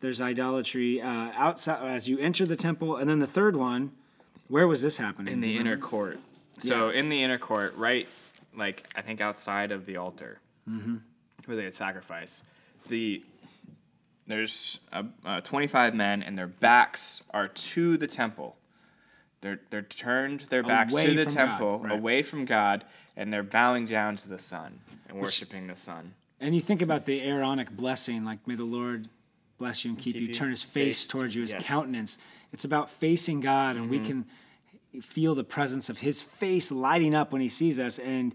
There's 0.00 0.20
idolatry 0.20 1.00
uh, 1.02 1.30
outside 1.34 1.82
as 1.88 2.08
you 2.08 2.18
enter 2.18 2.46
the 2.46 2.56
temple, 2.56 2.96
and 2.96 3.08
then 3.10 3.18
the 3.18 3.26
third 3.26 3.56
one. 3.56 3.92
Where 4.48 4.68
was 4.68 4.80
this 4.80 4.96
happening? 4.98 5.32
in 5.34 5.40
the 5.40 5.56
inner 5.58 5.76
court. 5.76 6.20
So 6.58 6.90
in 6.90 7.08
the 7.08 7.20
inner 7.22 7.38
court, 7.38 7.74
right, 7.76 8.06
like 8.54 8.86
I 8.94 9.02
think 9.02 9.20
outside 9.20 9.72
of 9.72 9.86
the 9.86 9.96
altar, 9.96 10.38
where 11.46 11.56
they 11.56 11.64
had 11.64 11.74
sacrifice, 11.74 12.44
the 12.88 13.22
there's 14.26 14.80
uh, 14.92 15.04
uh, 15.24 15.40
25 15.40 15.94
men 15.94 16.22
and 16.22 16.36
their 16.36 16.46
backs 16.46 17.22
are 17.30 17.48
to 17.48 17.96
the 17.96 18.06
temple. 18.06 18.56
They're 19.40 19.60
they're 19.70 19.82
turned 19.82 20.40
their 20.40 20.62
backs 20.62 20.92
Away 20.92 21.06
to 21.06 21.14
the 21.14 21.24
from 21.24 21.34
God, 21.34 21.46
temple, 21.46 21.78
right. 21.80 21.92
away 21.92 22.22
from 22.22 22.44
God, 22.44 22.84
and 23.16 23.32
they're 23.32 23.42
bowing 23.42 23.86
down 23.86 24.16
to 24.16 24.28
the 24.28 24.38
sun 24.38 24.80
and 25.08 25.18
worshiping 25.18 25.66
the 25.66 25.76
sun. 25.76 26.14
And 26.40 26.54
you 26.54 26.60
think 26.60 26.82
about 26.82 27.06
the 27.06 27.22
Aaronic 27.22 27.70
blessing, 27.70 28.24
like 28.24 28.46
may 28.48 28.54
the 28.54 28.64
Lord 28.64 29.08
bless 29.58 29.84
you 29.84 29.90
and 29.90 29.98
keep, 29.98 30.16
you, 30.16 30.22
you. 30.22 30.34
turn 30.34 30.50
his 30.50 30.62
face, 30.62 31.02
Face, 31.02 31.06
towards 31.06 31.34
you, 31.34 31.42
his 31.42 31.52
yes. 31.52 31.62
Mm-hmm. 31.62 31.72
countenance. 31.72 32.18
It's 32.52 32.64
about 32.64 32.90
facing 32.90 33.40
God, 33.40 33.76
and 33.76 33.88
we 33.88 34.00
can 34.00 34.26
feel 35.00 35.34
the 35.34 35.44
presence 35.44 35.88
of 35.88 35.98
his 35.98 36.22
face 36.22 36.72
lighting 36.72 37.14
up 37.14 37.32
when 37.32 37.40
he 37.40 37.48
sees 37.48 37.78
us. 37.78 37.98
And 37.98 38.34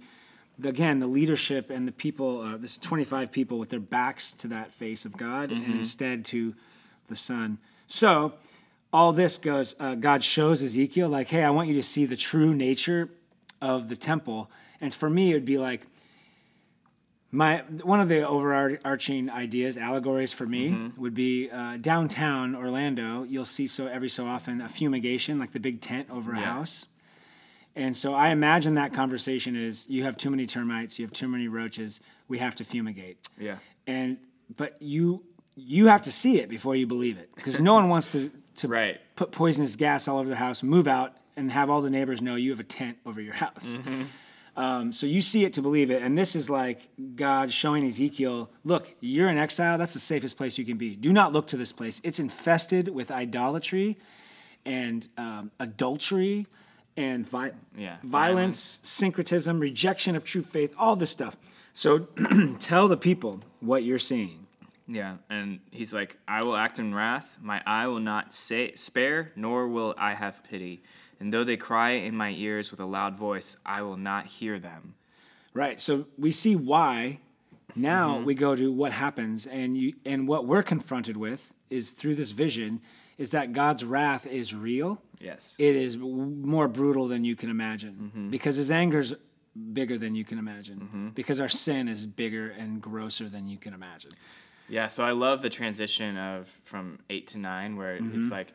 again, 0.63 0.99
the 0.99 1.07
leadership 1.07 1.69
and 1.69 1.87
the 1.87 1.91
people, 1.91 2.41
uh, 2.41 2.57
this 2.57 2.71
is 2.71 2.77
25 2.77 3.31
people 3.31 3.57
with 3.59 3.69
their 3.69 3.79
backs 3.79 4.33
to 4.33 4.47
that 4.49 4.71
face 4.71 5.05
of 5.05 5.17
God 5.17 5.49
Mm-hmm. 5.49 5.63
and 5.63 5.75
instead 5.75 6.25
to 6.25 6.53
the 7.07 7.15
sun. 7.15 7.57
So, 7.87 8.33
all 8.93 9.13
this 9.13 9.37
goes, 9.37 9.75
uh, 9.79 9.95
God 9.95 10.23
shows 10.23 10.61
Ezekiel, 10.61 11.07
like, 11.09 11.27
hey, 11.29 11.43
I 11.43 11.49
want 11.49 11.67
you 11.69 11.73
to 11.75 11.83
see 11.83 12.05
the 12.05 12.17
true 12.17 12.53
nature 12.53 13.09
of 13.61 13.87
the 13.89 13.95
temple. 13.95 14.49
And 14.81 14.93
for 14.93 15.09
me, 15.09 15.31
it 15.31 15.35
would 15.35 15.45
be 15.45 15.57
like, 15.57 15.85
my 17.33 17.59
one 17.83 18.01
of 18.01 18.09
the 18.09 18.27
overarching 18.27 19.29
ideas, 19.29 19.77
allegories 19.77 20.33
for 20.33 20.45
me, 20.45 20.71
Mm-hmm. 20.71 21.01
would 21.01 21.13
be 21.13 21.49
uh, 21.49 21.77
downtown 21.77 22.55
Orlando. 22.55 23.23
You'll 23.23 23.45
see 23.45 23.67
so 23.67 23.87
every 23.87 24.09
so 24.09 24.25
often 24.25 24.59
a 24.59 24.67
fumigation, 24.67 25.39
like 25.39 25.51
the 25.51 25.59
big 25.59 25.79
tent 25.79 26.09
over 26.11 26.33
a 26.33 26.39
Yeah. 26.39 26.53
house. 26.53 26.87
And 27.75 27.95
so 27.95 28.13
I 28.13 28.29
imagine 28.29 28.75
that 28.75 28.93
conversation 28.93 29.55
is: 29.55 29.87
you 29.89 30.03
have 30.03 30.17
too 30.17 30.29
many 30.29 30.45
termites, 30.45 30.99
you 30.99 31.05
have 31.05 31.13
too 31.13 31.27
many 31.27 31.47
roaches. 31.47 31.99
We 32.27 32.39
have 32.39 32.55
to 32.55 32.63
fumigate. 32.63 33.17
Yeah. 33.37 33.57
And 33.87 34.17
but 34.55 34.81
you 34.81 35.23
you 35.55 35.87
have 35.87 36.01
to 36.03 36.11
see 36.11 36.39
it 36.39 36.49
before 36.49 36.75
you 36.75 36.87
believe 36.87 37.17
it, 37.17 37.29
because 37.35 37.59
no 37.59 37.73
one 37.73 37.89
wants 37.89 38.11
to 38.13 38.31
to 38.55 38.67
Right. 38.67 38.99
put 39.15 39.31
poisonous 39.31 39.75
gas 39.77 40.07
all 40.07 40.17
over 40.19 40.27
the 40.29 40.35
house, 40.35 40.61
move 40.63 40.87
out, 40.87 41.15
and 41.37 41.49
have 41.51 41.69
all 41.69 41.81
the 41.81 41.89
neighbors 41.89 42.21
know 42.21 42.35
you 42.35 42.49
have 42.51 42.59
a 42.59 42.63
tent 42.65 42.97
over 43.05 43.21
your 43.21 43.33
house. 43.33 43.77
Um, 44.57 44.91
so 44.91 45.05
you 45.07 45.21
see 45.21 45.45
it 45.45 45.53
to 45.53 45.61
believe 45.61 45.89
it, 45.89 46.03
and 46.03 46.17
this 46.17 46.35
is 46.35 46.49
like 46.49 46.89
God 47.15 47.53
showing 47.53 47.85
Ezekiel, 47.85 48.49
look, 48.65 48.93
you're 48.99 49.29
in 49.29 49.37
exile. 49.37 49.77
That's 49.77 49.93
the 49.93 49.99
safest 49.99 50.35
place 50.35 50.57
you 50.57 50.65
can 50.65 50.77
be. 50.77 50.93
Do 50.97 51.13
not 51.13 51.31
look 51.31 51.47
to 51.47 51.57
this 51.57 51.71
place. 51.71 52.01
It's 52.03 52.19
infested 52.19 52.89
with 52.89 53.11
idolatry 53.11 53.97
and 54.65 55.07
um, 55.17 55.51
adultery 55.57 56.47
and 56.97 57.27
vi- 57.27 57.53
Yeah, 57.77 57.97
violence, 58.03 58.79
syncretism, 58.83 59.59
rejection 59.59 60.15
of 60.15 60.23
true 60.23 60.41
faith, 60.41 60.73
all 60.77 60.95
this 60.95 61.09
stuff. 61.09 61.37
So 61.73 61.99
tell 62.59 62.87
the 62.87 62.97
people 62.97 63.41
what 63.59 63.83
you're 63.83 63.99
seeing. 63.99 64.47
Yeah, 64.87 65.17
and 65.29 65.59
he's 65.71 65.93
like, 65.93 66.17
I 66.27 66.43
will 66.43 66.55
act 66.55 66.79
in 66.79 66.93
wrath, 66.93 67.39
my 67.41 67.61
eye 67.65 67.87
will 67.87 68.01
not 68.01 68.33
say, 68.33 68.75
spare, 68.75 69.31
nor 69.35 69.67
will 69.67 69.95
I 69.97 70.15
have 70.15 70.43
pity. 70.43 70.83
And 71.19 71.31
though 71.31 71.43
they 71.43 71.55
cry 71.55 71.91
in 71.91 72.15
my 72.15 72.31
ears 72.31 72.71
with 72.71 72.79
a 72.79 72.85
loud 72.85 73.15
voice, 73.15 73.55
I 73.65 73.83
will 73.83 73.95
not 73.95 74.25
hear 74.25 74.59
them. 74.59 74.95
Right. 75.53 75.79
So 75.79 76.05
we 76.17 76.31
see 76.31 76.55
why. 76.55 77.19
Now 77.75 78.15
mm-hmm. 78.15 78.25
we 78.25 78.33
go 78.33 78.55
to 78.55 78.71
what 78.71 78.91
happens, 78.91 79.45
and 79.45 79.77
you 79.77 79.93
and 80.05 80.27
what 80.27 80.45
we're 80.45 80.63
confronted 80.63 81.15
with 81.15 81.53
is 81.69 81.91
through 81.91 82.15
this 82.15 82.31
vision 82.31 82.81
is 83.17 83.31
that 83.31 83.53
God's 83.53 83.85
wrath 83.85 84.25
is 84.25 84.53
real. 84.53 85.01
Yes. 85.21 85.55
It 85.57 85.75
is 85.75 85.95
w- 85.95 86.15
more 86.15 86.67
brutal 86.67 87.07
than 87.07 87.23
you 87.23 87.35
can 87.35 87.49
imagine 87.49 88.11
mm-hmm. 88.13 88.29
because 88.29 88.55
His 88.55 88.71
anger's 88.71 89.13
bigger 89.73 89.97
than 89.97 90.15
you 90.15 90.23
can 90.23 90.39
imagine 90.39 90.79
mm-hmm. 90.79 91.09
because 91.09 91.39
our 91.39 91.49
sin 91.49 91.87
is 91.87 92.07
bigger 92.07 92.51
and 92.51 92.81
grosser 92.81 93.27
than 93.27 93.47
you 93.47 93.57
can 93.57 93.73
imagine. 93.73 94.11
Yeah, 94.69 94.87
so 94.87 95.03
I 95.03 95.11
love 95.11 95.41
the 95.41 95.49
transition 95.49 96.17
of 96.17 96.47
from 96.63 96.99
eight 97.09 97.27
to 97.27 97.37
nine, 97.37 97.75
where 97.75 97.95
it's 97.95 98.03
mm-hmm. 98.03 98.29
like 98.29 98.53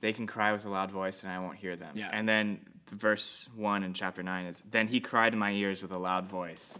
they 0.00 0.12
can 0.14 0.26
cry 0.26 0.52
with 0.52 0.64
a 0.64 0.70
loud 0.70 0.90
voice 0.90 1.22
and 1.22 1.32
I 1.32 1.38
won't 1.40 1.56
hear 1.56 1.76
them. 1.76 1.92
Yeah. 1.94 2.08
And 2.10 2.26
then 2.26 2.60
verse 2.90 3.48
one 3.54 3.82
in 3.82 3.92
chapter 3.92 4.22
nine 4.22 4.46
is, 4.46 4.62
Then 4.70 4.86
he 4.86 5.00
cried 5.00 5.34
in 5.34 5.38
my 5.38 5.52
ears 5.52 5.82
with 5.82 5.92
a 5.92 5.98
loud 5.98 6.26
voice, 6.26 6.78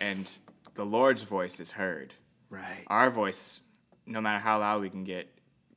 and 0.00 0.30
the 0.74 0.84
Lord's 0.84 1.22
voice 1.22 1.60
is 1.60 1.70
heard. 1.70 2.12
Right. 2.50 2.84
Our 2.88 3.10
voice, 3.10 3.60
no 4.06 4.20
matter 4.20 4.38
how 4.38 4.60
loud 4.60 4.82
we 4.82 4.90
can 4.90 5.04
get, 5.04 5.28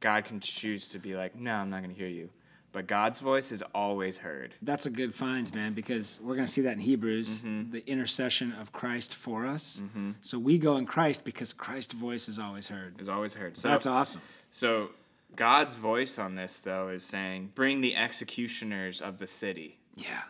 God 0.01 0.25
can 0.25 0.39
choose 0.39 0.89
to 0.89 0.99
be 0.99 1.15
like, 1.15 1.35
No, 1.35 1.53
I'm 1.53 1.69
not 1.69 1.81
going 1.81 1.93
to 1.93 1.97
hear 1.97 2.09
you. 2.09 2.29
But 2.71 2.85
God's 2.85 3.19
voice 3.19 3.51
is 3.51 3.63
always 3.73 4.17
heard. 4.17 4.53
That's 4.61 4.85
a 4.85 4.91
good 4.91 5.13
find, 5.13 5.51
man, 5.55 5.73
because 5.73 6.19
we're 6.23 6.35
going 6.35 6.45
to 6.45 6.51
see 6.51 6.61
that 6.61 6.73
in 6.73 6.79
Hebrews, 6.79 7.43
mm-hmm. 7.43 7.71
the 7.71 7.87
intercession 7.89 8.53
of 8.53 8.71
Christ 8.71 9.15
for 9.15 9.47
us. 9.47 9.81
Mm-hmm. 9.83 10.11
So 10.21 10.37
we 10.37 10.59
go 10.59 10.77
in 10.77 10.85
Christ 10.85 11.25
because 11.25 11.51
Christ's 11.51 11.93
voice 11.93 12.29
is 12.29 12.37
always 12.37 12.67
heard. 12.67 13.01
Is 13.01 13.09
always 13.09 13.33
heard. 13.33 13.57
So 13.57 13.67
That's 13.67 13.87
awesome. 13.87 14.21
So 14.51 14.89
God's 15.35 15.75
voice 15.77 16.19
on 16.19 16.35
this 16.35 16.59
though 16.59 16.89
is 16.89 17.03
saying, 17.03 17.51
"Bring 17.55 17.81
the 17.81 17.95
executioners 17.95 19.01
of 19.01 19.17
the 19.17 19.27
city." 19.27 19.79
Yeah. 19.95 20.21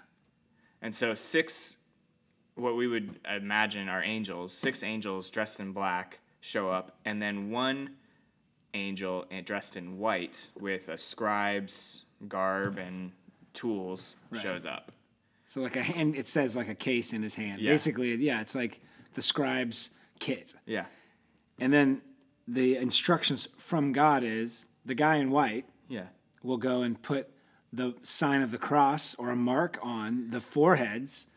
And 0.81 0.95
so 0.95 1.13
six 1.13 1.77
what 2.55 2.75
we 2.75 2.87
would 2.87 3.19
imagine 3.29 3.87
are 3.89 4.03
angels, 4.03 4.51
six 4.51 4.83
angels 4.83 5.29
dressed 5.29 5.59
in 5.59 5.71
black 5.71 6.19
show 6.41 6.69
up 6.69 6.97
and 7.05 7.21
then 7.21 7.49
one 7.49 7.91
angel 8.73 9.25
dressed 9.45 9.75
in 9.75 9.97
white 9.97 10.47
with 10.59 10.89
a 10.89 10.97
scribe's 10.97 12.03
garb 12.27 12.77
and 12.77 13.11
tools 13.53 14.15
shows 14.41 14.65
up. 14.65 14.91
So 15.45 15.61
like 15.61 15.75
a 15.75 15.81
hand, 15.81 16.15
it 16.15 16.27
says 16.27 16.55
like 16.55 16.69
a 16.69 16.75
case 16.75 17.13
in 17.13 17.23
his 17.23 17.35
hand. 17.35 17.61
Yeah. 17.61 17.71
Basically, 17.71 18.13
yeah, 18.15 18.41
it's 18.41 18.55
like 18.55 18.81
the 19.15 19.21
scribe's 19.21 19.89
kit. 20.19 20.53
Yeah. 20.65 20.85
And 21.59 21.73
then 21.73 22.01
the 22.47 22.75
instructions 22.77 23.47
from 23.57 23.91
God 23.91 24.23
is 24.23 24.65
the 24.85 24.95
guy 24.95 25.15
in 25.15 25.31
white 25.31 25.65
Yeah. 25.87 26.07
will 26.43 26.57
go 26.57 26.81
and 26.83 27.01
put 27.01 27.29
the 27.73 27.95
sign 28.03 28.41
of 28.41 28.51
the 28.51 28.57
cross 28.57 29.15
or 29.15 29.29
a 29.29 29.35
mark 29.35 29.77
on 29.81 30.29
the 30.31 30.41
foreheads 30.41 31.27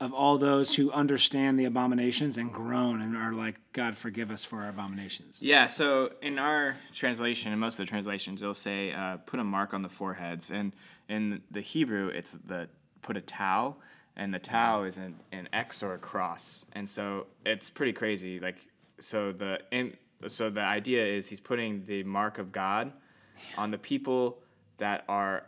of 0.00 0.14
all 0.14 0.38
those 0.38 0.74
who 0.74 0.90
understand 0.92 1.58
the 1.58 1.66
abominations 1.66 2.38
and 2.38 2.52
groan 2.52 3.02
and 3.02 3.14
are 3.14 3.34
like, 3.34 3.60
God, 3.74 3.94
forgive 3.94 4.30
us 4.30 4.44
for 4.44 4.62
our 4.62 4.70
abominations. 4.70 5.42
Yeah, 5.42 5.66
so 5.66 6.12
in 6.22 6.38
our 6.38 6.74
translation, 6.94 7.52
in 7.52 7.58
most 7.58 7.78
of 7.78 7.84
the 7.84 7.90
translations, 7.90 8.40
they'll 8.40 8.54
say 8.54 8.92
uh, 8.92 9.18
put 9.18 9.40
a 9.40 9.44
mark 9.44 9.74
on 9.74 9.82
the 9.82 9.90
foreheads, 9.90 10.50
and 10.50 10.72
in 11.10 11.42
the 11.50 11.60
Hebrew, 11.60 12.08
it's 12.08 12.32
the 12.46 12.68
put 13.02 13.18
a 13.18 13.20
tau, 13.20 13.76
and 14.16 14.32
the 14.32 14.38
tau 14.38 14.84
is 14.84 14.96
an, 14.96 15.16
an 15.32 15.48
X 15.52 15.82
or 15.82 15.94
a 15.94 15.98
cross, 15.98 16.64
and 16.72 16.88
so 16.88 17.26
it's 17.44 17.68
pretty 17.68 17.92
crazy. 17.92 18.40
Like, 18.40 18.56
so 19.00 19.32
the 19.32 19.58
in, 19.70 19.94
so 20.28 20.48
the 20.48 20.62
idea 20.62 21.04
is 21.04 21.28
he's 21.28 21.40
putting 21.40 21.84
the 21.84 22.04
mark 22.04 22.38
of 22.38 22.52
God 22.52 22.92
on 23.58 23.70
the 23.70 23.78
people 23.78 24.38
that 24.78 25.04
are 25.08 25.44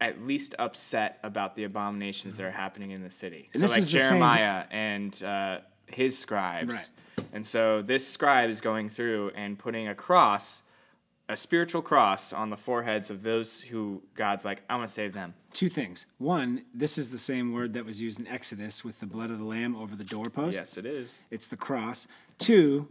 at 0.00 0.20
least 0.22 0.54
upset 0.58 1.18
about 1.22 1.56
the 1.56 1.64
abominations 1.64 2.36
that 2.36 2.44
are 2.44 2.50
happening 2.50 2.90
in 2.90 3.02
the 3.02 3.10
city. 3.10 3.48
And 3.52 3.60
so 3.60 3.64
this 3.64 3.70
like 3.72 3.80
is 3.80 3.92
the 3.92 4.00
same- 4.00 4.08
Jeremiah 4.08 4.64
and 4.70 5.22
uh, 5.22 5.58
his 5.86 6.18
scribes. 6.18 6.74
Right. 6.74 6.90
And 7.32 7.46
so 7.46 7.80
this 7.82 8.06
scribe 8.06 8.50
is 8.50 8.60
going 8.60 8.88
through 8.88 9.32
and 9.34 9.58
putting 9.58 9.88
a 9.88 9.94
cross, 9.94 10.62
a 11.28 11.36
spiritual 11.36 11.82
cross, 11.82 12.32
on 12.32 12.50
the 12.50 12.56
foreheads 12.56 13.10
of 13.10 13.22
those 13.22 13.60
who 13.60 14.02
God's 14.14 14.44
like, 14.44 14.62
I 14.68 14.76
want 14.76 14.86
to 14.86 14.92
save 14.92 15.12
them. 15.12 15.34
Two 15.52 15.70
things. 15.70 16.06
One, 16.18 16.64
this 16.74 16.98
is 16.98 17.08
the 17.08 17.18
same 17.18 17.52
word 17.52 17.72
that 17.72 17.86
was 17.86 18.00
used 18.00 18.20
in 18.20 18.26
Exodus 18.26 18.84
with 18.84 19.00
the 19.00 19.06
blood 19.06 19.30
of 19.30 19.38
the 19.38 19.44
lamb 19.44 19.74
over 19.74 19.96
the 19.96 20.04
doorposts. 20.04 20.60
Yes, 20.60 20.78
it 20.78 20.84
is. 20.86 21.20
It's 21.30 21.48
the 21.48 21.56
cross. 21.56 22.06
Two, 22.38 22.88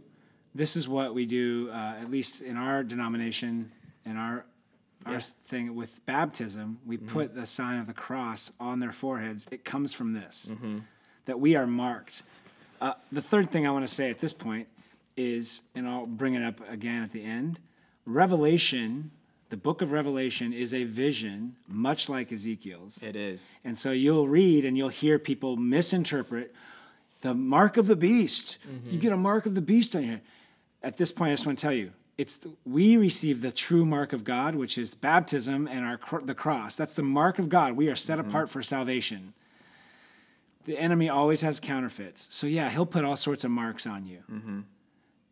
this 0.54 0.74
is 0.74 0.88
what 0.88 1.14
we 1.14 1.24
do, 1.24 1.70
uh, 1.70 1.94
at 2.00 2.10
least 2.10 2.42
in 2.42 2.56
our 2.56 2.82
denomination, 2.82 3.70
in 4.04 4.16
our 4.16 4.44
our 5.04 5.20
thing 5.20 5.74
with 5.74 6.04
baptism. 6.06 6.78
We 6.86 6.96
Mm-hmm. 6.96 7.08
put 7.08 7.34
the 7.34 7.46
sign 7.46 7.78
of 7.78 7.86
the 7.86 7.92
cross 7.94 8.52
on 8.58 8.80
their 8.80 8.92
foreheads. 8.92 9.46
It 9.50 9.64
comes 9.64 9.92
from 9.92 10.12
this, 10.14 10.50
Mm-hmm. 10.52 10.78
that 11.26 11.38
we 11.40 11.54
are 11.56 11.66
marked. 11.66 12.22
Uh, 12.80 12.94
the 13.12 13.22
third 13.22 13.50
thing 13.50 13.66
I 13.66 13.70
want 13.70 13.86
to 13.86 13.92
say 13.92 14.10
at 14.10 14.18
this 14.20 14.32
point 14.32 14.68
is, 15.16 15.62
and 15.74 15.88
I'll 15.88 16.06
bring 16.06 16.34
it 16.34 16.42
up 16.42 16.60
again 16.70 17.02
at 17.02 17.10
the 17.12 17.22
end. 17.24 17.58
Revelation, 18.04 19.10
the 19.50 19.56
book 19.56 19.82
of 19.82 19.92
Revelation, 19.92 20.52
is 20.52 20.72
a 20.72 20.84
vision, 20.84 21.56
much 21.68 22.08
like 22.08 22.32
Ezekiel's. 22.32 23.02
It 23.02 23.14
is. 23.16 23.50
And 23.64 23.76
so 23.76 23.90
you'll 23.92 24.28
read 24.28 24.64
and 24.64 24.76
you'll 24.76 24.88
hear 24.88 25.18
people 25.18 25.56
misinterpret 25.56 26.54
the 27.20 27.34
mark 27.34 27.76
of 27.76 27.86
the 27.86 27.96
beast. 27.96 28.58
You 28.88 28.98
get 28.98 29.12
a 29.12 29.16
mark 29.16 29.46
of 29.46 29.54
the 29.54 29.60
beast 29.60 29.94
on 29.96 30.04
your. 30.06 30.20
At 30.82 30.96
this 30.96 31.10
point, 31.12 31.30
I 31.30 31.32
just 31.34 31.46
want 31.46 31.58
to 31.58 31.62
tell 31.62 31.72
you, 31.72 31.90
it's 32.18 32.36
the, 32.36 32.50
we 32.64 32.96
receive 32.96 33.42
the 33.42 33.52
true 33.52 33.84
mark 33.84 34.12
of 34.12 34.24
God, 34.24 34.54
which 34.54 34.78
is 34.78 34.94
baptism 34.94 35.68
and 35.68 35.84
our 35.84 35.98
cr- 35.98 36.20
the 36.20 36.34
cross. 36.34 36.74
That's 36.76 36.94
the 36.94 37.02
mark 37.02 37.38
of 37.38 37.48
God. 37.48 37.74
We 37.74 37.88
are 37.88 37.96
set 37.96 38.18
apart 38.18 38.48
for 38.50 38.62
salvation. 38.62 39.34
the 40.64 40.78
enemy 40.78 41.08
always 41.08 41.42
has 41.42 41.60
counterfeits. 41.60 42.26
So 42.30 42.46
yeah, 42.46 42.70
he'll 42.70 42.86
put 42.86 43.04
all 43.04 43.16
sorts 43.16 43.44
of 43.44 43.50
marks 43.50 43.86
on 43.86 44.06
you. 44.06 44.22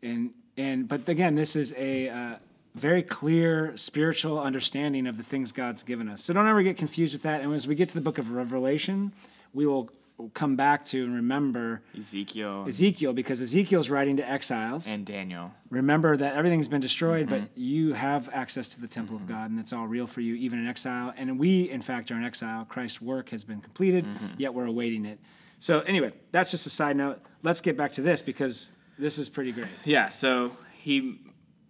And 0.03 0.31
and 0.57 0.87
but 0.87 1.09
again, 1.09 1.35
this 1.35 1.55
is 1.55 1.73
a 1.77 2.07
uh, 2.09 2.35
very 2.75 3.01
clear 3.03 3.75
spiritual 3.75 4.39
understanding 4.39 5.07
of 5.07 5.17
the 5.17 5.23
things 5.23 5.51
God's 5.51 5.83
given 5.83 6.07
us. 6.07 6.21
So 6.23 6.33
don't 6.33 6.47
ever 6.47 6.61
get 6.63 6.77
confused 6.77 7.13
with 7.13 7.23
that. 7.23 7.41
And 7.41 7.53
as 7.53 7.67
we 7.67 7.75
get 7.75 7.89
to 7.89 7.95
the 7.95 8.01
book 8.01 8.17
of 8.17 8.31
Revelation, 8.31 9.11
we 9.53 9.65
will 9.65 9.89
come 10.33 10.55
back 10.55 10.85
to 10.85 11.03
and 11.03 11.13
remember 11.15 11.81
Ezekiel 11.97 12.65
Ezekiel 12.67 13.11
because 13.13 13.41
Ezekiel's 13.41 13.89
writing 13.89 14.17
to 14.17 14.29
exiles. 14.29 14.87
and 14.87 15.05
Daniel. 15.05 15.51
remember 15.69 16.15
that 16.15 16.35
everything's 16.35 16.67
been 16.69 16.81
destroyed, 16.81 17.27
Mm-hmm. 17.27 17.39
but 17.45 17.57
you 17.57 17.93
have 17.93 18.29
access 18.33 18.69
to 18.69 18.81
the 18.81 18.87
temple 18.87 19.15
of 19.17 19.27
God, 19.27 19.51
and 19.51 19.59
it's 19.59 19.73
all 19.73 19.87
real 19.87 20.07
for 20.07 20.21
you, 20.21 20.35
even 20.35 20.59
in 20.59 20.67
exile. 20.67 21.13
And 21.17 21.37
we, 21.37 21.69
in 21.69 21.81
fact, 21.81 22.11
are 22.11 22.15
in 22.15 22.23
exile. 22.23 22.65
Christ's 22.65 23.01
work 23.01 23.29
has 23.29 23.43
been 23.43 23.59
completed, 23.61 24.05
Mm-hmm. 24.05 24.27
yet 24.37 24.53
we're 24.53 24.65
awaiting 24.67 25.05
it. 25.05 25.19
So, 25.59 25.81
anyway, 25.81 26.13
that's 26.31 26.51
just 26.51 26.65
a 26.65 26.69
side 26.69 26.95
note. 26.95 27.21
Let's 27.43 27.61
get 27.61 27.75
back 27.77 27.93
to 27.93 28.01
this 28.01 28.21
because 28.21 28.71
this 28.97 29.17
is 29.17 29.27
pretty 29.29 29.51
great. 29.51 29.67
Yeah, 29.83 30.09
so 30.09 30.55
he, 30.77 31.19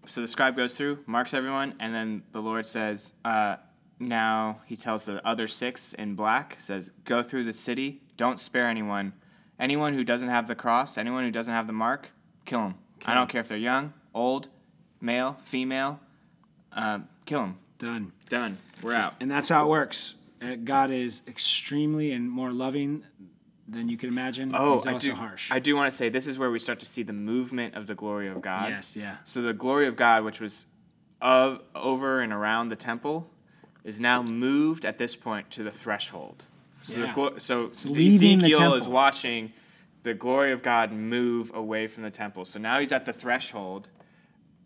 so 0.05 0.21
the 0.21 0.27
scribe 0.27 0.55
goes 0.55 0.75
through, 0.75 0.99
marks 1.07 1.33
everyone, 1.33 1.73
and 1.79 1.93
then 1.95 2.23
the 2.31 2.41
Lord 2.41 2.65
says, 2.65 3.13
uh, 3.23 3.55
now 3.99 4.61
he 4.65 4.75
tells 4.75 5.05
the 5.05 5.25
other 5.25 5.47
six 5.47 5.93
in 5.93 6.15
black, 6.15 6.57
says, 6.59 6.91
go 7.05 7.23
through 7.23 7.45
the 7.45 7.53
city, 7.53 8.01
don't 8.17 8.39
spare 8.39 8.67
anyone. 8.67 9.13
Anyone 9.59 9.93
who 9.93 10.03
doesn't 10.03 10.29
have 10.29 10.47
the 10.47 10.55
cross, 10.55 10.97
anyone 10.97 11.23
who 11.23 11.31
doesn't 11.31 11.53
have 11.53 11.67
the 11.67 11.73
mark, 11.73 12.11
kill 12.45 12.61
him. 12.61 12.75
I 13.05 13.13
don't 13.13 13.29
care 13.29 13.41
if 13.41 13.47
they're 13.47 13.57
young, 13.57 13.93
old, 14.13 14.47
male, 14.99 15.37
female, 15.43 15.99
uh, 16.73 16.99
kill 17.25 17.41
them. 17.41 17.57
Done. 17.77 18.11
Done. 18.29 18.57
We're 18.81 18.95
out. 18.95 19.15
And 19.19 19.29
that's 19.29 19.49
how 19.49 19.65
it 19.65 19.69
works. 19.69 20.15
Uh, 20.41 20.55
God 20.55 20.91
is 20.91 21.21
extremely 21.27 22.11
and 22.11 22.29
more 22.29 22.51
loving 22.51 23.03
than 23.67 23.89
you 23.89 23.97
can 23.97 24.09
imagine. 24.09 24.51
Oh, 24.53 24.73
He's 24.73 24.87
I 24.87 24.93
also 24.93 25.07
do. 25.09 25.15
harsh. 25.15 25.51
I 25.51 25.59
do 25.59 25.75
want 25.75 25.89
to 25.91 25.95
say 25.95 26.09
this 26.09 26.27
is 26.27 26.37
where 26.37 26.51
we 26.51 26.59
start 26.59 26.79
to 26.81 26.85
see 26.85 27.03
the 27.03 27.13
movement 27.13 27.75
of 27.75 27.87
the 27.87 27.95
glory 27.95 28.27
of 28.27 28.41
God. 28.41 28.69
yes, 28.69 28.95
yeah. 28.95 29.17
So 29.25 29.41
the 29.41 29.53
glory 29.53 29.87
of 29.87 29.95
God, 29.95 30.23
which 30.23 30.39
was 30.39 30.65
of 31.21 31.61
over 31.73 32.21
and 32.21 32.31
around 32.31 32.69
the 32.69 32.75
temple, 32.75 33.29
is 33.83 33.99
now 34.01 34.21
moved 34.21 34.85
at 34.85 34.97
this 34.97 35.15
point 35.15 35.49
to 35.51 35.63
the 35.63 35.71
threshold. 35.71 36.45
So, 36.85 36.99
the 36.99 37.05
Yeah. 37.07 37.13
glo- 37.13 37.37
so 37.39 37.69
Ezekiel 37.69 38.75
is 38.75 38.87
watching 38.87 39.51
the 40.03 40.13
glory 40.13 40.51
of 40.51 40.61
God 40.61 40.91
move 40.91 41.51
away 41.55 41.87
from 41.87 42.03
the 42.03 42.11
temple. 42.11 42.45
So 42.45 42.59
now 42.59 42.79
he's 42.79 42.91
at 42.91 43.05
the 43.05 43.13
threshold, 43.13 43.89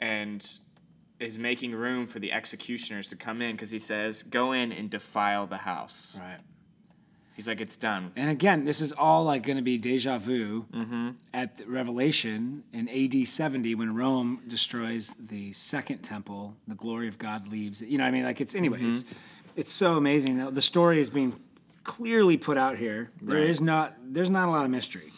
and 0.01 0.45
is 1.19 1.38
making 1.39 1.71
room 1.73 2.07
for 2.07 2.19
the 2.19 2.31
executioners 2.31 3.07
to 3.07 3.15
come 3.15 3.41
in 3.41 3.53
because 3.55 3.71
he 3.71 3.79
says, 3.79 4.23
"Go 4.23 4.51
in 4.53 4.71
and 4.71 4.89
defile 4.89 5.47
the 5.47 5.57
house." 5.57 6.17
Right. 6.19 6.39
He's 7.35 7.47
like, 7.47 7.61
"It's 7.61 7.77
done." 7.77 8.11
And 8.17 8.29
again, 8.29 8.65
this 8.65 8.81
is 8.81 8.91
all 8.91 9.23
like 9.23 9.43
going 9.43 9.55
to 9.57 9.63
be 9.63 9.77
deja 9.77 10.17
vu 10.17 10.65
Mm-hmm. 10.73 11.09
at 11.33 11.57
the 11.57 11.65
Revelation 11.67 12.63
in 12.73 12.89
AD 12.89 13.25
70 13.25 13.75
when 13.75 13.93
Rome 13.95 14.41
destroys 14.47 15.13
the 15.19 15.53
second 15.53 15.99
temple. 15.99 16.57
The 16.67 16.75
glory 16.75 17.07
of 17.07 17.17
God 17.17 17.47
leaves. 17.47 17.81
You 17.81 17.97
know, 17.97 18.03
I 18.05 18.11
mean, 18.11 18.23
like 18.23 18.41
it's 18.41 18.55
anyway. 18.55 18.81
It's 18.81 19.03
Mm-hmm. 19.03 19.13
it's 19.55 19.71
so 19.71 19.95
amazing. 19.97 20.38
The 20.53 20.61
story 20.61 20.99
is 20.99 21.09
being 21.09 21.33
clearly 21.93 22.38
put 22.38 22.58
out 22.58 22.77
here. 22.77 23.10
There 23.22 23.39
Right. 23.39 23.50
is 23.50 23.62
not 23.62 23.96
there's 24.13 24.29
not 24.29 24.48
a 24.48 24.51
lot 24.51 24.63
of 24.65 24.72
mystery. 24.72 25.12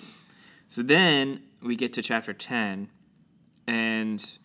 So 0.70 0.82
then 0.82 1.44
we 1.62 1.76
get 1.76 1.92
to 1.94 2.02
chapter 2.02 2.34
10, 2.34 2.90
and 3.68 4.38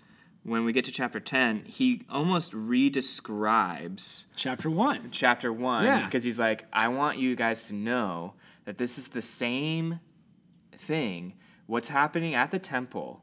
when 0.42 0.64
we 0.64 0.73
get 0.73 0.85
to 0.87 0.92
chapter 0.92 1.21
10, 1.21 1.64
he 1.66 2.02
almost 2.11 2.52
redescribes 2.52 4.25
Chapter 4.35 4.68
one. 4.71 5.11
chapter 5.11 5.52
1 5.52 5.85
Yeah. 5.85 6.04
because 6.04 6.25
he's 6.25 6.38
like, 6.40 6.66
I 6.73 6.88
want 6.88 7.18
you 7.18 7.37
guys 7.37 7.64
to 7.66 7.75
know 7.75 8.35
that 8.64 8.78
this 8.78 8.99
is 8.99 9.09
the 9.09 9.23
same 9.23 10.00
thing. 10.76 11.35
What's 11.66 11.88
happening 11.88 12.35
at 12.35 12.50
the 12.50 12.59
temple, 12.59 13.23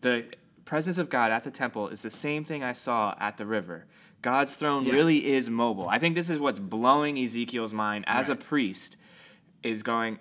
the 0.00 0.24
presence 0.64 0.98
of 0.98 1.08
God 1.08 1.30
at 1.30 1.44
the 1.44 1.50
temple 1.50 1.88
is 1.88 2.02
the 2.02 2.10
same 2.10 2.44
thing 2.44 2.62
I 2.64 2.72
saw 2.72 3.14
at 3.20 3.36
the 3.36 3.46
river. 3.46 3.86
God's 4.22 4.56
throne 4.56 4.84
Yeah. 4.84 4.92
really 4.94 5.26
is 5.26 5.48
mobile. 5.50 5.88
I 5.88 5.98
think 5.98 6.14
this 6.14 6.30
is 6.30 6.38
what's 6.38 6.58
blowing 6.58 7.18
Ezekiel's 7.18 7.72
mind 7.74 8.04
as 8.08 8.28
a 8.28 8.34
priest 8.36 8.96
is 9.62 9.82
going 9.82 10.18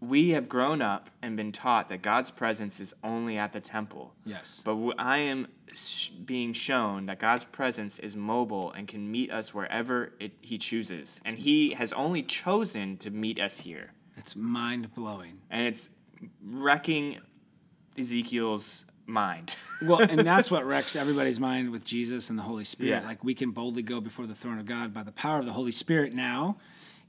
we 0.00 0.30
have 0.30 0.48
grown 0.50 0.82
up 0.82 1.08
and 1.22 1.34
been 1.36 1.50
taught 1.50 1.88
that 1.88 2.02
God's 2.02 2.30
presence 2.30 2.78
is 2.78 2.94
only 3.02 3.38
at 3.38 3.54
the 3.54 3.60
temple. 3.60 4.12
Yes. 4.26 4.60
But 4.62 4.76
I 4.98 5.18
am 5.18 5.46
sh- 5.72 6.10
being 6.10 6.52
shown 6.52 7.06
that 7.06 7.18
God's 7.18 7.44
presence 7.44 7.98
is 7.98 8.14
mobile 8.14 8.70
and 8.72 8.86
can 8.86 9.10
meet 9.10 9.30
us 9.30 9.54
wherever 9.54 10.12
it, 10.20 10.32
He 10.42 10.58
chooses. 10.58 11.22
And 11.24 11.38
He 11.38 11.70
has 11.72 11.92
only 11.94 12.22
chosen 12.22 12.98
to 12.98 13.10
meet 13.10 13.40
us 13.40 13.60
here. 13.60 13.92
It's 14.16 14.36
mind 14.36 14.94
blowing. 14.94 15.40
And 15.50 15.66
it's 15.66 15.88
wrecking 16.42 17.20
Ezekiel's 17.98 18.84
mind. 19.06 19.56
Well, 19.82 20.00
and 20.00 20.20
that's 20.20 20.50
what 20.50 20.64
wrecks 20.70 20.96
everybody's 20.96 21.38
mind 21.38 21.70
with 21.70 21.84
Jesus 21.84 22.30
and 22.30 22.38
the 22.38 22.42
Holy 22.42 22.64
Spirit. 22.64 23.02
Yeah. 23.02 23.06
Like 23.06 23.22
we 23.22 23.34
can 23.34 23.50
boldly 23.50 23.82
go 23.82 24.00
before 24.00 24.26
the 24.26 24.34
throne 24.34 24.58
of 24.58 24.64
God 24.64 24.94
by 24.94 25.02
the 25.02 25.12
power 25.12 25.38
of 25.38 25.44
the 25.46 25.52
Holy 25.52 25.72
Spirit 25.72 26.14
now, 26.14 26.56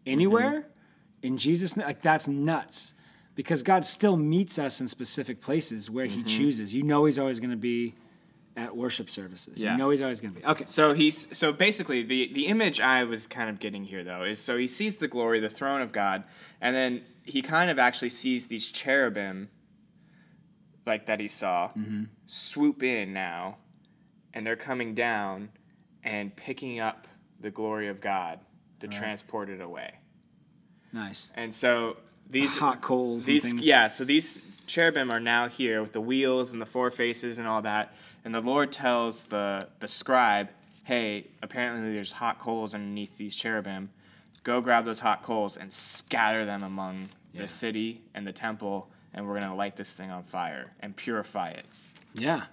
anywhere, 0.06 0.52
Mm-hmm. 0.62 1.28
in 1.28 1.38
Jesus' 1.38 1.78
Like 1.78 2.02
that's 2.02 2.28
nuts, 2.28 2.94
because 3.36 3.64
God 3.64 3.86
still 3.86 4.18
meets 4.18 4.60
us 4.60 4.82
in 4.82 4.88
specific 4.90 5.40
places 5.40 5.90
where 5.90 6.06
Mm-hmm. 6.06 6.18
He 6.18 6.24
chooses. 6.24 6.74
You 6.74 6.84
know, 6.84 7.06
He's 7.06 7.18
always 7.18 7.40
going 7.40 7.52
to 7.52 7.56
be 7.58 7.94
at 8.58 8.76
worship 8.76 9.10
services. 9.10 9.58
Yeah. 9.58 9.74
You 9.74 9.78
know, 9.78 9.90
He's 9.90 10.02
always 10.02 10.20
going 10.20 10.34
to 10.34 10.40
be. 10.42 10.46
Okay. 10.46 10.66
So 10.68 10.94
he's 10.94 11.38
so 11.38 11.54
basically 11.54 12.04
the 12.04 12.34
the 12.34 12.48
image 12.48 12.82
I 12.82 13.04
was 13.06 13.26
kind 13.28 13.50
of 13.50 13.60
getting 13.60 13.86
here 13.86 14.04
though 14.04 14.24
is 14.24 14.40
so 14.42 14.58
he 14.58 14.68
sees 14.68 14.98
the 14.98 15.08
glory, 15.08 15.40
the 15.40 15.50
throne 15.50 15.82
of 15.82 15.94
God, 15.94 16.24
and 16.60 16.76
then 16.76 17.04
he 17.24 17.42
kind 17.42 17.70
of 17.72 17.80
actually 17.80 18.10
sees 18.10 18.48
these 18.48 18.68
cherubim 18.68 19.50
like 20.86 21.06
that 21.08 21.20
he 21.20 21.28
saw 21.28 21.70
mm-hmm. 21.70 22.04
swoop 22.26 22.84
in 22.84 23.14
now, 23.14 23.58
and 24.34 24.46
they're 24.46 24.56
coming 24.56 24.94
down 24.94 25.50
and 26.04 26.36
picking 26.36 26.80
up 26.80 27.08
the 27.40 27.50
glory 27.50 27.88
of 27.88 28.02
God 28.02 28.40
to 28.80 28.88
transport 28.88 29.50
it 29.50 29.62
away. 29.62 29.96
Nice. 30.94 31.32
And 31.36 31.54
so 31.54 31.98
these 32.30 32.58
Hot 32.58 32.82
coals 32.82 33.26
these 33.26 33.54
yeah, 33.54 33.88
so 33.88 34.04
these 34.04 34.42
cherubim 34.68 35.12
are 35.12 35.20
now 35.20 35.48
here 35.48 35.82
with 35.82 35.94
the 35.94 36.02
wheels 36.02 36.54
and 36.54 36.62
the 36.62 36.66
four 36.66 36.90
faces 36.90 37.38
and 37.38 37.48
all 37.48 37.62
that. 37.62 37.94
And 38.24 38.34
the 38.34 38.42
Lord 38.42 38.72
tells 38.72 39.26
the 39.26 39.68
the 39.80 39.88
scribe, 39.88 40.50
"Hey, 40.84 41.28
apparently 41.44 41.94
there's 41.94 42.14
hot 42.14 42.40
coals 42.40 42.74
underneath 42.74 43.18
these 43.18 43.36
cherubim. 43.36 43.90
Go 44.44 44.62
grab 44.62 44.86
those 44.86 45.00
hot 45.00 45.24
coals 45.24 45.58
and 45.58 45.72
scatter 45.74 46.46
them 46.46 46.64
among 46.64 47.10
Yeah. 47.34 47.42
the 47.42 47.48
city 47.48 48.02
and 48.14 48.26
the 48.26 48.32
temple, 48.32 48.90
and 49.16 49.28
we're 49.28 49.40
gonna 49.40 49.56
light 49.56 49.76
this 49.76 49.92
thing 49.94 50.12
on 50.12 50.24
fire 50.24 50.74
and 50.82 50.96
purify 50.96 51.50
it." 51.50 51.66
Yeah. 52.14 52.44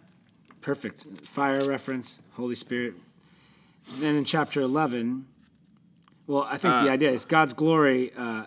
Perfect. 0.63 1.05
Fire 1.25 1.63
reference, 1.65 2.21
Holy 2.33 2.55
Spirit. 2.55 2.95
Then 3.99 4.15
in 4.15 4.25
chapter 4.25 4.61
11, 4.61 5.27
well, 6.27 6.45
I 6.45 6.57
think 6.57 6.75
the 6.75 6.89
Uh, 6.89 6.95
idea 6.95 7.11
is 7.11 7.25
God's 7.25 7.53
glory 7.53 8.13
uh, 8.17 8.45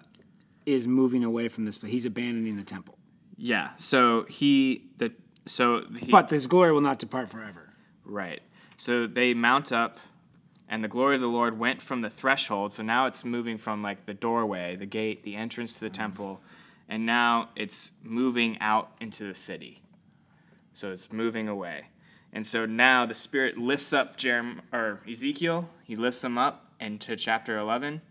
is 0.65 0.87
moving 0.87 1.23
away 1.23 1.49
from 1.49 1.65
this, 1.65 1.77
but 1.77 1.89
he's 1.89 2.05
abandoning 2.05 2.55
the 2.55 2.63
temple. 2.63 2.97
Yeah. 3.37 3.71
So 3.75 4.23
he 4.29 4.89
the 4.97 5.11
so 5.45 5.85
he, 5.99 6.09
But 6.09 6.29
his 6.29 6.47
glory 6.47 6.71
will 6.71 6.81
not 6.81 6.99
depart 6.99 7.29
forever. 7.29 7.69
Right. 8.05 8.41
So 8.77 9.07
they 9.07 9.33
mount 9.33 9.71
up, 9.71 9.99
and 10.69 10.83
the 10.83 10.87
glory 10.87 11.15
of 11.15 11.21
the 11.21 11.27
Lord 11.27 11.59
went 11.59 11.81
from 11.81 12.01
the 12.01 12.09
threshold. 12.09 12.73
So 12.73 12.81
now 12.81 13.05
it's 13.07 13.23
moving 13.25 13.57
from 13.57 13.83
like 13.83 14.05
the 14.05 14.13
doorway, 14.13 14.75
the 14.75 14.85
gate, 14.85 15.23
the 15.23 15.35
entrance 15.35 15.73
to 15.75 15.81
the 15.81 15.89
temple, 15.89 16.41
and 16.89 17.05
now 17.05 17.49
it's 17.55 17.91
moving 18.03 18.57
out 18.59 18.91
into 19.01 19.27
the 19.27 19.33
city. 19.35 19.81
So 20.73 20.91
it's 20.91 21.11
moving 21.11 21.47
away. 21.47 21.85
And 22.33 22.45
so 22.45 22.65
now 22.65 23.05
the 23.05 23.13
Spirit 23.13 23.57
lifts 23.57 23.93
up 23.93 24.17
Jerem 24.17 24.59
or 24.73 24.99
Ezekiel. 25.09 25.69
He 25.83 25.95
lifts 25.95 26.23
him 26.23 26.37
up 26.37 26.73
into 26.79 27.15
chapter 27.15 27.57
11 27.57 28.01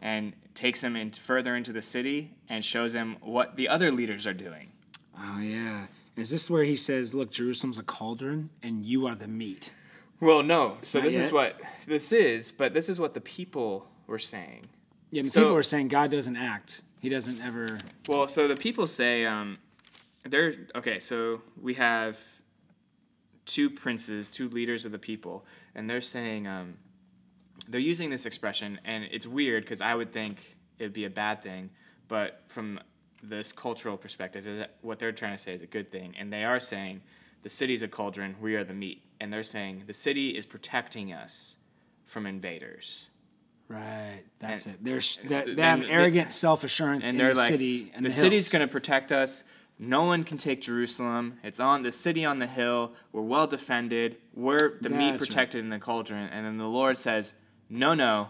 and 0.00 0.32
takes 0.54 0.82
him 0.82 0.94
in 0.96 1.10
further 1.10 1.56
into 1.56 1.72
the 1.72 1.82
city 1.82 2.32
and 2.48 2.64
shows 2.64 2.94
him 2.94 3.16
what 3.20 3.56
the 3.56 3.68
other 3.68 3.90
leaders 3.90 4.26
are 4.26 4.34
doing. 4.34 4.70
Oh, 5.18 5.40
yeah. 5.40 5.86
Is 6.16 6.30
this 6.30 6.48
where 6.48 6.64
he 6.64 6.76
says, 6.76 7.14
Look, 7.14 7.30
Jerusalem's 7.32 7.78
a 7.78 7.82
cauldron 7.82 8.50
and 8.62 8.84
you 8.84 9.06
are 9.06 9.14
the 9.14 9.28
meat? 9.28 9.72
Well, 10.20 10.42
no. 10.44 10.76
So 10.82 11.00
Not 11.00 11.06
this 11.06 11.16
is 11.16 11.32
what 11.32 11.60
this 11.86 12.12
is, 12.12 12.52
but 12.52 12.72
this 12.74 12.88
is 12.88 13.00
what 13.00 13.14
the 13.14 13.20
people 13.20 13.86
were 14.06 14.20
saying. 14.20 14.66
Yeah, 15.10 15.20
and 15.22 15.32
So- 15.32 15.40
people 15.40 15.54
were 15.54 15.62
saying 15.64 15.88
God 15.88 16.10
doesn't 16.12 16.36
act. 16.36 16.82
He 17.02 17.08
doesn't 17.08 17.42
ever. 17.42 17.78
Well, 18.06 18.28
so 18.28 18.46
the 18.46 18.54
people 18.54 18.86
say 18.86 19.26
um, 19.26 19.58
they're 20.24 20.54
okay. 20.76 21.00
So 21.00 21.42
we 21.60 21.74
have 21.74 22.16
two 23.44 23.68
princes, 23.68 24.30
two 24.30 24.48
leaders 24.48 24.84
of 24.84 24.92
the 24.92 25.00
people, 25.00 25.44
and 25.74 25.90
they're 25.90 26.00
saying 26.00 26.46
um, 26.46 26.74
they're 27.68 27.80
using 27.80 28.08
this 28.08 28.24
expression, 28.24 28.78
and 28.84 29.02
it's 29.10 29.26
weird 29.26 29.64
because 29.64 29.80
I 29.80 29.96
would 29.96 30.12
think 30.12 30.56
it'd 30.78 30.92
be 30.92 31.04
a 31.04 31.10
bad 31.10 31.42
thing, 31.42 31.70
but 32.06 32.44
from 32.46 32.78
this 33.20 33.52
cultural 33.52 33.96
perspective, 33.96 34.68
what 34.80 35.00
they're 35.00 35.10
trying 35.10 35.36
to 35.36 35.42
say 35.42 35.52
is 35.52 35.62
a 35.62 35.66
good 35.66 35.90
thing, 35.90 36.14
and 36.16 36.32
they 36.32 36.44
are 36.44 36.60
saying 36.60 37.00
the 37.42 37.48
city's 37.48 37.82
a 37.82 37.88
cauldron, 37.88 38.36
we 38.40 38.54
are 38.54 38.62
the 38.62 38.74
meat, 38.74 39.02
and 39.20 39.32
they're 39.32 39.42
saying 39.42 39.82
the 39.88 39.92
city 39.92 40.30
is 40.30 40.46
protecting 40.46 41.12
us 41.12 41.56
from 42.06 42.26
invaders. 42.26 43.06
Right. 43.68 44.22
That's 44.38 44.66
it. 44.66 44.82
They're 44.84 45.00
they, 45.24 45.54
they 45.54 45.62
have 45.62 45.80
they- 45.80 45.86
arrogant 45.88 46.32
self 46.32 46.62
assurance 46.64 47.08
and 47.08 47.16
in 47.16 47.24
they're 47.24 47.34
the 47.34 47.40
like, 47.40 47.48
city 47.48 47.90
and 47.94 48.04
the, 48.04 48.08
the, 48.10 48.14
city's 48.14 48.48
going 48.48 48.66
to 48.66 48.70
protect 48.70 49.12
us. 49.12 49.44
No 49.78 50.04
one 50.04 50.22
can 50.24 50.36
take 50.36 50.60
Jerusalem. 50.60 51.38
It's 51.42 51.58
on 51.58 51.82
the 51.82 51.90
city 51.90 52.24
on 52.24 52.38
the 52.38 52.46
hill. 52.46 52.92
We're 53.12 53.22
well 53.22 53.46
defended. 53.46 54.16
We're 54.34 54.78
the 54.80 54.90
meat 54.90 55.12
That's 55.12 55.22
right. 55.22 55.28
protected 55.28 55.64
in 55.64 55.70
the 55.70 55.78
cauldron. 55.78 56.28
And 56.28 56.46
then 56.46 56.58
the 56.58 56.66
Lord 56.68 56.98
says, 56.98 57.32
"No, 57.68 57.94
no. 57.94 58.28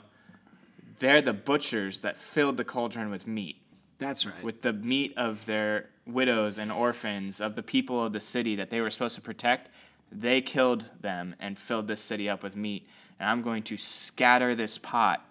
They're 1.01 1.21
the 1.21 1.33
butchers 1.33 2.03
that 2.03 2.17
filled 2.19 2.57
the 2.57 2.65
cauldron 2.65 3.11
with 3.11 3.27
meat, 3.27 3.57
That's 3.99 4.25
right. 4.25 4.43
with 4.45 4.63
the 4.63 4.73
meat 4.73 5.15
of 5.17 5.45
their 5.47 5.91
widows 6.07 6.59
and 6.61 6.71
orphans, 6.71 7.41
of 7.41 7.57
the 7.57 7.63
people 7.63 8.05
of 8.07 8.13
the 8.13 8.21
city 8.21 8.55
that 8.57 8.71
they 8.71 8.81
were 8.81 8.91
supposed 8.91 9.17
to 9.17 9.21
protect. 9.21 9.69
They 10.13 10.41
killed 10.41 10.91
them 11.01 11.35
and 11.41 11.59
filled 11.59 11.89
this 11.89 12.01
city 12.01 12.29
up 12.29 12.43
with 12.45 12.55
meat. 12.55 12.87
And 13.23 13.31
I'm 13.31 13.41
going 13.41 13.63
to 13.65 13.77
scatter 13.77 14.57
this 14.57 14.79
pot, 14.79 15.25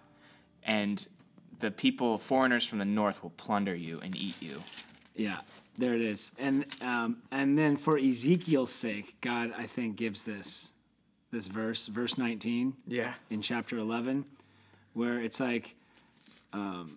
and 0.64 1.04
the 1.60 1.70
people, 1.70 2.16
foreigners 2.16 2.64
from 2.64 2.78
the 2.78 2.86
north, 2.86 3.22
will 3.22 3.30
plunder 3.36 3.74
you 3.74 4.00
and 4.02 4.16
eat 4.16 4.40
you." 4.40 4.62
Yeah, 5.14 5.40
there 5.76 5.94
it 5.94 6.00
is. 6.00 6.32
And 6.38 6.64
um, 6.80 7.18
and 7.30 7.58
then 7.58 7.76
for 7.76 7.98
Ezekiel's 7.98 8.72
sake, 8.72 9.14
God 9.20 9.52
I 9.58 9.66
think 9.66 9.96
gives 9.96 10.24
this 10.24 10.72
this 11.30 11.48
verse, 11.48 11.86
verse 11.86 12.16
19 12.16 12.74
Yeah. 12.86 13.14
in 13.30 13.42
chapter 13.42 13.76
11, 13.78 14.24
where 14.94 15.20
it's 15.20 15.38
like 15.40 15.74
um, 16.54 16.96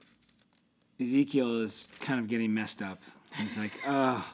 Ezekiel 0.99 1.61
is 1.61 1.87
kind 1.99 2.19
of 2.21 2.27
getting 2.27 2.53
messed 2.53 2.81
up. 2.81 3.01
He's 3.37 3.57
like, 3.57 3.71
oh. 3.85 4.33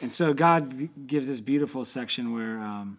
And 0.00 0.10
so 0.10 0.34
God 0.34 0.88
gives 1.06 1.28
this 1.28 1.40
beautiful 1.40 1.84
section 1.84 2.32
where, 2.32 2.58
um, 2.58 2.98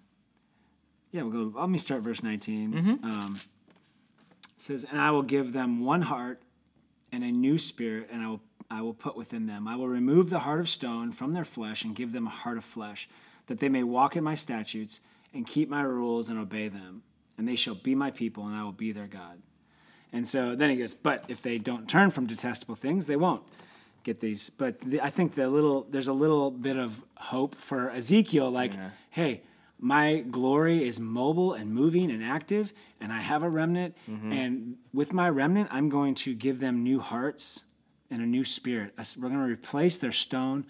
yeah, 1.14 1.22
we'll 1.22 1.50
go. 1.50 1.60
Let 1.60 1.70
me 1.70 1.78
start 1.78 2.02
verse 2.02 2.24
19. 2.24 2.74
Um, 3.04 3.36
it 3.38 4.62
says, 4.62 4.84
And 4.90 5.00
I 5.00 5.12
will 5.12 5.22
give 5.22 5.54
them 5.54 5.86
one 5.86 6.02
heart 6.02 6.42
and 7.12 7.24
a 7.24 7.32
new 7.32 7.60
spirit, 7.60 8.10
and 8.12 8.24
I 8.24 8.28
will, 8.30 8.42
I 8.72 8.82
will 8.82 8.96
put 8.96 9.16
within 9.16 9.46
them. 9.46 9.68
I 9.68 9.76
will 9.76 9.88
remove 9.88 10.32
the 10.32 10.40
heart 10.40 10.60
of 10.60 10.68
stone 10.68 11.12
from 11.12 11.34
their 11.34 11.46
flesh 11.46 11.84
and 11.84 11.96
give 11.96 12.12
them 12.14 12.26
a 12.26 12.32
heart 12.32 12.58
of 12.58 12.66
flesh, 12.66 13.08
that 13.46 13.60
they 13.60 13.70
may 13.70 13.84
walk 13.84 14.16
in 14.16 14.24
my 14.24 14.34
statutes 14.34 15.00
and 15.36 15.46
keep 15.46 15.70
my 15.70 15.84
rules 15.84 16.30
and 16.30 16.40
obey 16.40 16.68
them. 16.68 17.04
And 17.38 17.48
they 17.48 17.56
shall 17.56 17.76
be 17.76 17.94
my 17.94 18.10
people, 18.10 18.48
and 18.48 18.56
I 18.56 18.64
will 18.64 18.72
be 18.72 18.92
their 18.92 19.08
God. 19.08 19.40
And 20.12 20.28
so 20.28 20.56
then 20.56 20.72
he 20.72 20.78
goes, 20.78 20.96
but 20.96 21.26
if 21.28 21.44
they 21.44 21.60
don't 21.60 21.88
turn 21.88 22.10
from 22.10 22.26
detestable 22.26 22.76
things, 22.76 23.06
they 23.06 23.16
won't 23.16 23.44
get 24.04 24.20
these. 24.20 24.50
But 24.50 24.80
the, 24.80 25.00
I 25.02 25.12
think 25.12 25.36
the 25.36 25.48
little 25.48 25.86
there's 25.90 26.08
a 26.08 26.14
little 26.14 26.50
bit 26.50 26.78
of 26.78 27.04
hope 27.18 27.56
for 27.56 27.92
Ezekiel, 27.92 28.50
like, 28.50 28.74
hey, 29.12 29.42
my 29.84 30.22
glory 30.22 30.88
is 30.88 30.98
mobile 31.00 31.54
and 31.54 31.70
moving 31.74 32.10
and 32.10 32.24
active, 32.24 32.72
and 33.02 33.12
I 33.12 33.20
have 33.20 33.44
a 33.44 33.50
remnant, 33.50 33.98
mm-hmm. 34.10 34.32
and 34.32 34.78
with 34.94 35.12
my 35.12 35.30
remnant, 35.30 35.68
I'm 35.72 35.90
going 35.90 36.16
to 36.16 36.34
give 36.34 36.62
them 36.62 36.84
new 36.84 37.00
hearts 37.00 37.66
and 38.10 38.22
a 38.22 38.26
new 38.26 38.46
spirit. 38.46 38.94
We're 39.18 39.28
going 39.30 39.42
to 39.42 39.52
replace 39.52 39.98
their 39.98 40.14
stone 40.14 40.66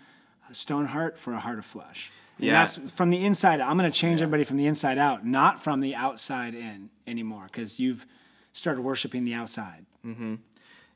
stone 0.52 0.86
heart 0.86 1.18
for 1.20 1.34
a 1.34 1.40
heart 1.40 1.58
of 1.60 1.66
flesh. 1.66 2.12
And 2.38 2.48
Yeah. 2.48 2.54
that's 2.54 2.76
from 2.92 3.10
the 3.12 3.24
inside. 3.24 3.60
I'm 3.62 3.78
going 3.78 3.92
to 3.92 3.98
change 3.98 4.22
everybody 4.22 4.44
from 4.44 4.58
the 4.58 4.66
inside 4.66 4.98
out, 4.98 5.26
not 5.26 5.64
from 5.64 5.80
the 5.80 5.96
outside 5.96 6.54
in 6.56 6.90
anymore, 7.08 7.46
because 7.46 7.80
you've 7.80 8.06
started 8.52 8.82
worshiping 8.82 9.26
the 9.26 9.34
outside. 9.34 9.86
Mm-hmm. 10.06 10.36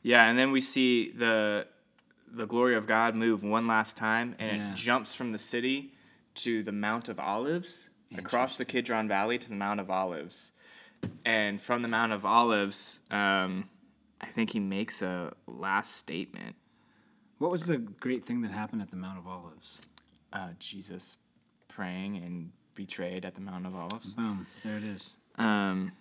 Yeah, 0.03 0.25
and 0.27 0.37
then 0.37 0.51
we 0.51 0.61
see 0.61 1.11
the 1.11 1.67
the 2.29 2.45
glory 2.45 2.75
of 2.75 2.87
God 2.87 3.15
move 3.15 3.43
one 3.43 3.67
last 3.67 3.95
time, 3.95 4.35
and 4.39 4.57
Yeah. 4.57 4.71
it 4.71 4.75
jumps 4.75 5.13
from 5.13 5.31
the 5.31 5.39
city 5.39 5.93
to 6.35 6.61
the 6.63 6.71
Mount 6.73 7.09
of 7.09 7.19
Olives, 7.19 7.89
across 8.15 8.57
the 8.57 8.65
Kidron 8.65 9.07
Valley 9.07 9.37
to 9.37 9.49
the 9.49 9.55
Mount 9.55 9.79
of 9.79 9.89
Olives, 9.89 10.53
and 11.25 11.61
from 11.61 11.81
the 11.81 11.87
Mount 11.87 12.11
of 12.11 12.25
Olives, 12.25 12.99
um, 13.11 13.69
I 14.21 14.27
think 14.27 14.51
he 14.51 14.59
makes 14.59 15.01
a 15.01 15.33
last 15.47 15.95
statement. 15.95 16.55
What 17.37 17.51
was 17.51 17.65
the 17.65 17.77
great 17.77 18.25
thing 18.25 18.41
that 18.41 18.51
happened 18.51 18.81
at 18.81 18.89
the 18.89 18.95
Mount 18.95 19.19
of 19.19 19.27
Olives? 19.27 19.81
Uh, 20.33 20.49
Jesus 20.59 21.17
praying 21.67 22.17
and 22.17 22.51
betrayed 22.73 23.25
at 23.25 23.35
the 23.35 23.41
Mount 23.41 23.65
of 23.65 23.75
Olives. 23.75 24.13
Boom, 24.13 24.47
there 24.63 24.77
it 24.77 24.83
is. 24.83 25.17
Um, 25.35 25.91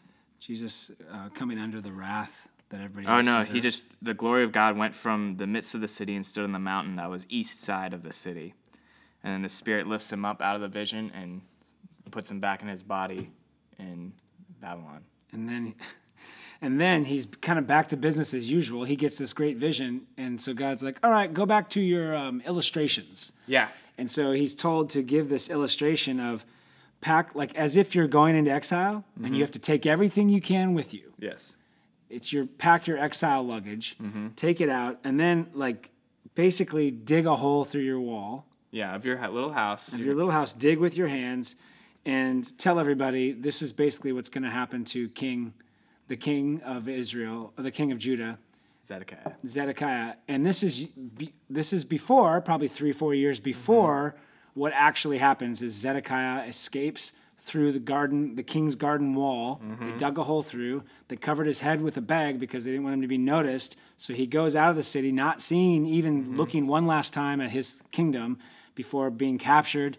Jesus 0.41 0.91
uh, 1.13 1.29
coming 1.31 1.59
under 1.59 1.81
the 1.81 1.93
wrath 1.93 2.49
that 2.71 2.81
everybody 2.81 3.07
oh 3.07 3.21
no, 3.21 3.43
he 3.43 3.61
just 3.61 3.85
the 4.03 4.15
glory 4.15 4.45
of 4.45 4.53
God 4.53 4.77
went 4.77 4.95
from 4.95 5.33
the 5.33 5.47
midst 5.47 5.75
of 5.75 5.81
the 5.81 5.89
city 5.89 6.15
and 6.15 6.25
stood 6.25 6.45
on 6.45 6.53
the 6.53 6.59
mountain 6.59 6.97
that 6.97 7.09
was 7.11 7.27
east 7.29 7.61
side 7.61 7.93
of 7.93 8.03
the 8.03 8.13
city, 8.13 8.55
and 9.23 9.33
then 9.33 9.43
the 9.43 9.49
Spirit 9.49 9.87
lifts 9.87 10.13
him 10.13 10.25
up 10.25 10.43
out 10.43 10.57
of 10.57 10.63
the 10.63 10.69
vision 10.69 11.13
and 11.15 11.43
puts 12.11 12.31
him 12.31 12.41
back 12.41 12.63
in 12.63 12.69
his 12.69 12.83
body 12.83 13.31
in 13.79 14.13
Babylon. 14.61 15.05
and 15.33 15.49
then 15.49 15.75
and 16.63 16.81
then 16.81 17.05
he's 17.05 17.27
kind 17.27 17.59
of 17.59 17.67
back 17.67 17.89
to 17.89 17.97
business 17.97 18.33
as 18.35 18.51
usual. 18.51 18.85
He 18.85 18.97
gets 18.97 19.19
this 19.19 19.33
great 19.33 19.57
vision, 19.59 20.07
and 20.17 20.41
so 20.41 20.55
God's 20.55 20.83
like, 20.83 20.99
"All 21.03 21.11
right, 21.11 21.33
go 21.33 21.45
back 21.47 21.69
to 21.71 21.81
your 21.81 22.17
um, 22.17 22.43
illustrations." 22.47 23.33
Yeah, 23.47 23.69
And 23.99 24.11
so 24.11 24.33
he's 24.33 24.55
told 24.55 24.91
to 24.91 25.03
give 25.03 25.29
this 25.29 25.49
illustration 25.51 26.19
of 26.21 26.45
pack 27.01 27.35
like 27.35 27.55
as 27.55 27.77
if 27.77 27.95
you're 27.95 28.09
going 28.09 28.35
into 28.35 28.51
exile 28.51 29.05
and 29.23 29.37
you 29.37 29.43
have 29.43 29.51
to 29.53 29.59
take 29.59 29.85
everything 29.87 30.29
you 30.31 30.41
can 30.41 30.73
with 30.75 30.95
you. 30.95 31.13
yes, 31.19 31.55
It's 32.09 32.33
your 32.33 32.47
pack 32.47 32.87
your 32.87 32.99
exile 32.99 33.43
luggage, 33.43 33.97
take 34.35 34.61
it 34.61 34.71
out, 34.71 34.99
and 35.05 35.21
then 35.21 35.49
like 35.53 35.91
basically 36.35 36.91
dig 36.91 37.27
a 37.27 37.37
hole 37.37 37.65
through 37.65 37.83
your 37.83 38.01
wall 38.01 38.47
yeah, 38.71 38.95
of 38.95 39.05
your 39.05 39.17
little 39.29 39.53
house. 39.53 39.93
of 39.93 40.01
your 40.01 40.15
little 40.15 40.31
house, 40.33 40.53
dig 40.55 40.79
with 40.79 40.97
your 40.97 41.09
hands, 41.09 41.57
and 42.07 42.57
tell 42.57 42.79
everybody 42.79 43.33
this 43.33 43.61
is 43.61 43.73
basically 43.73 44.13
what's 44.13 44.29
going 44.29 44.45
to 44.45 44.51
happen 44.51 44.85
to 44.87 45.09
King, 45.11 45.53
the 46.07 46.17
King 46.17 46.63
of 46.63 46.89
Israel, 46.89 47.53
or 47.59 47.65
the 47.65 47.73
King 47.73 47.91
of 47.93 47.99
Judah, 47.99 48.39
Zedekiah. 48.85 49.33
Zedekiah, 49.47 50.15
and 50.29 50.47
this 50.47 50.63
is 50.63 50.89
this 51.51 51.73
is 51.73 51.85
before 51.85 52.41
probably 52.41 52.69
three 52.69 52.93
four 52.93 53.13
years 53.13 53.41
before 53.41 54.15
what 54.55 54.73
actually 54.75 55.19
happens 55.19 55.61
is 55.61 55.75
Zedekiah 55.75 56.47
escapes 56.47 57.13
through 57.39 57.73
the 57.73 57.81
garden, 57.81 58.37
the 58.37 58.43
king's 58.43 58.75
garden 58.75 59.15
wall. 59.15 59.61
They 59.61 59.87
mm-hmm. 59.87 59.99
dug 59.99 60.19
a 60.19 60.25
hole 60.25 60.43
through. 60.43 60.83
They 61.09 61.17
covered 61.17 61.47
his 61.47 61.59
head 61.61 61.81
with 61.81 61.97
a 61.97 62.01
bag 62.01 62.41
because 62.41 62.65
they 62.65 62.71
didn't 62.71 62.85
want 62.85 62.95
him 62.95 63.03
to 63.03 63.09
be 63.09 63.19
noticed. 63.19 63.77
So 63.97 64.15
he 64.15 64.27
goes 64.27 64.57
out 64.57 64.71
of 64.71 64.77
the 64.77 64.83
city, 64.83 65.13
not 65.13 65.43
seeing, 65.43 65.87
even 65.87 66.23
mm-hmm. 66.23 66.37
looking 66.37 66.67
one 66.67 66.87
last 66.87 67.13
time 67.13 67.41
at 67.41 67.51
his 67.51 67.83
kingdom 67.91 68.39
before 68.75 69.11
being 69.11 69.39
captured 69.39 69.99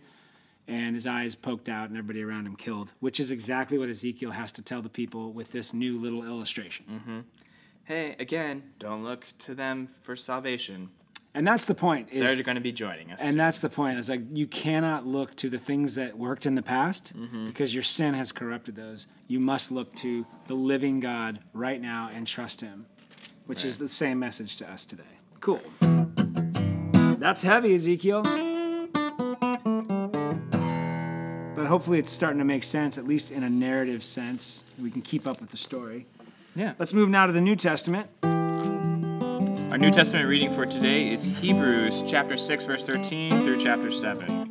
and 0.67 0.95
his 0.95 1.07
eyes 1.07 1.35
poked 1.35 1.69
out 1.69 1.89
and 1.89 1.97
everybody 1.97 2.23
around 2.23 2.45
him 2.45 2.55
killed, 2.55 2.93
which 2.99 3.19
is 3.19 3.31
exactly 3.31 3.77
what 3.77 3.89
Ezekiel 3.89 4.31
has 4.31 4.51
to 4.53 4.61
tell 4.61 4.81
the 4.81 4.89
people 4.89 5.31
with 5.31 5.51
this 5.51 5.73
new 5.73 5.97
little 5.97 6.23
illustration. 6.23 6.85
Mm-hmm. 6.91 7.19
Hey, 7.85 8.15
again, 8.19 8.63
don't 8.79 9.03
look 9.03 9.25
to 9.39 9.55
them 9.55 9.89
for 10.01 10.15
salvation. 10.15 10.89
And 11.33 11.47
that's 11.47 11.65
the 11.65 11.75
point. 11.75 12.09
Is 12.11 12.33
They're 12.33 12.43
going 12.43 12.55
to 12.55 12.61
be 12.61 12.71
joining 12.71 13.11
us. 13.11 13.21
And 13.21 13.39
that's 13.39 13.59
the 13.59 13.69
point. 13.69 13.99
Is 13.99 14.09
like 14.09 14.21
you 14.33 14.47
cannot 14.47 15.05
look 15.05 15.35
to 15.35 15.49
the 15.49 15.59
things 15.59 15.95
that 15.95 16.17
worked 16.17 16.45
in 16.45 16.55
the 16.55 16.63
past 16.63 17.15
mm-hmm. 17.15 17.45
because 17.45 17.73
your 17.73 17.83
sin 17.83 18.13
has 18.15 18.31
corrupted 18.31 18.75
those. 18.75 19.07
You 19.27 19.39
must 19.39 19.71
look 19.71 19.93
to 19.97 20.25
the 20.47 20.55
living 20.55 20.99
God 20.99 21.39
right 21.53 21.79
now 21.79 22.09
and 22.13 22.25
trust 22.25 22.61
Him, 22.61 22.87
which 23.45 23.63
is 23.63 23.77
the 23.77 23.87
same 23.87 24.19
message 24.19 24.57
to 24.57 24.69
us 24.69 24.83
today. 24.85 25.03
Cool. 25.39 25.61
That's 27.19 27.43
heavy, 27.43 27.75
Ezekiel. 27.75 28.23
Hopefully 31.67 31.99
it's 31.99 32.11
starting 32.11 32.39
to 32.39 32.45
make 32.45 32.63
sense, 32.63 32.97
at 32.97 33.05
least 33.05 33.31
in 33.31 33.43
a 33.43 33.49
narrative 33.49 34.03
sense. 34.03 34.65
We 34.81 34.91
can 34.91 35.01
keep 35.01 35.27
up 35.27 35.39
with 35.41 35.51
the 35.51 35.57
story. 35.57 36.05
yeah. 36.55 36.73
Let's 36.79 36.93
move 36.93 37.09
now 37.09 37.27
to 37.27 37.33
the 37.33 37.41
New 37.41 37.55
Testament. 37.55 38.07
Our 38.23 39.77
New 39.77 39.91
Testament 39.91 40.27
reading 40.27 40.53
for 40.53 40.65
today 40.65 41.11
is 41.11 41.37
Hebrews 41.37 42.03
chapter 42.07 42.37
6 42.37 42.63
verse 42.63 42.85
13 42.85 43.43
through 43.43 43.59
chapter 43.59 43.91
7. 43.91 44.47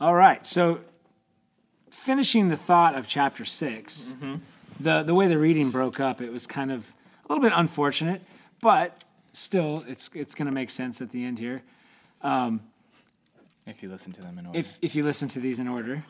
All 0.00 0.14
right, 0.14 0.46
so 0.46 0.80
finishing 1.90 2.48
the 2.48 2.56
thought 2.56 2.94
of 2.94 3.06
chapter 3.06 3.44
6, 3.44 4.14
mm-hmm. 4.16 4.36
the, 4.78 5.02
the 5.02 5.14
way 5.14 5.26
the 5.26 5.38
reading 5.38 5.70
broke 5.70 6.00
up, 6.00 6.20
it 6.20 6.32
was 6.32 6.46
kind 6.46 6.70
of 6.70 6.94
a 7.24 7.32
little 7.32 7.42
bit 7.42 7.52
unfortunate, 7.54 8.22
but 8.60 9.04
still, 9.32 9.84
it's, 9.88 10.10
it's 10.14 10.34
going 10.34 10.46
to 10.46 10.52
make 10.52 10.70
sense 10.70 11.00
at 11.00 11.10
the 11.10 11.24
end 11.24 11.38
here 11.38 11.62
um, 12.22 12.60
If 13.66 13.82
you 13.82 13.88
listen 13.88 14.12
to 14.12 14.22
them 14.22 14.38
in 14.38 14.46
order. 14.46 14.58
if, 14.58 14.78
if 14.80 14.94
you 14.94 15.02
listen 15.02 15.28
to 15.28 15.40
these 15.40 15.60
in 15.60 15.68
order. 15.68 16.04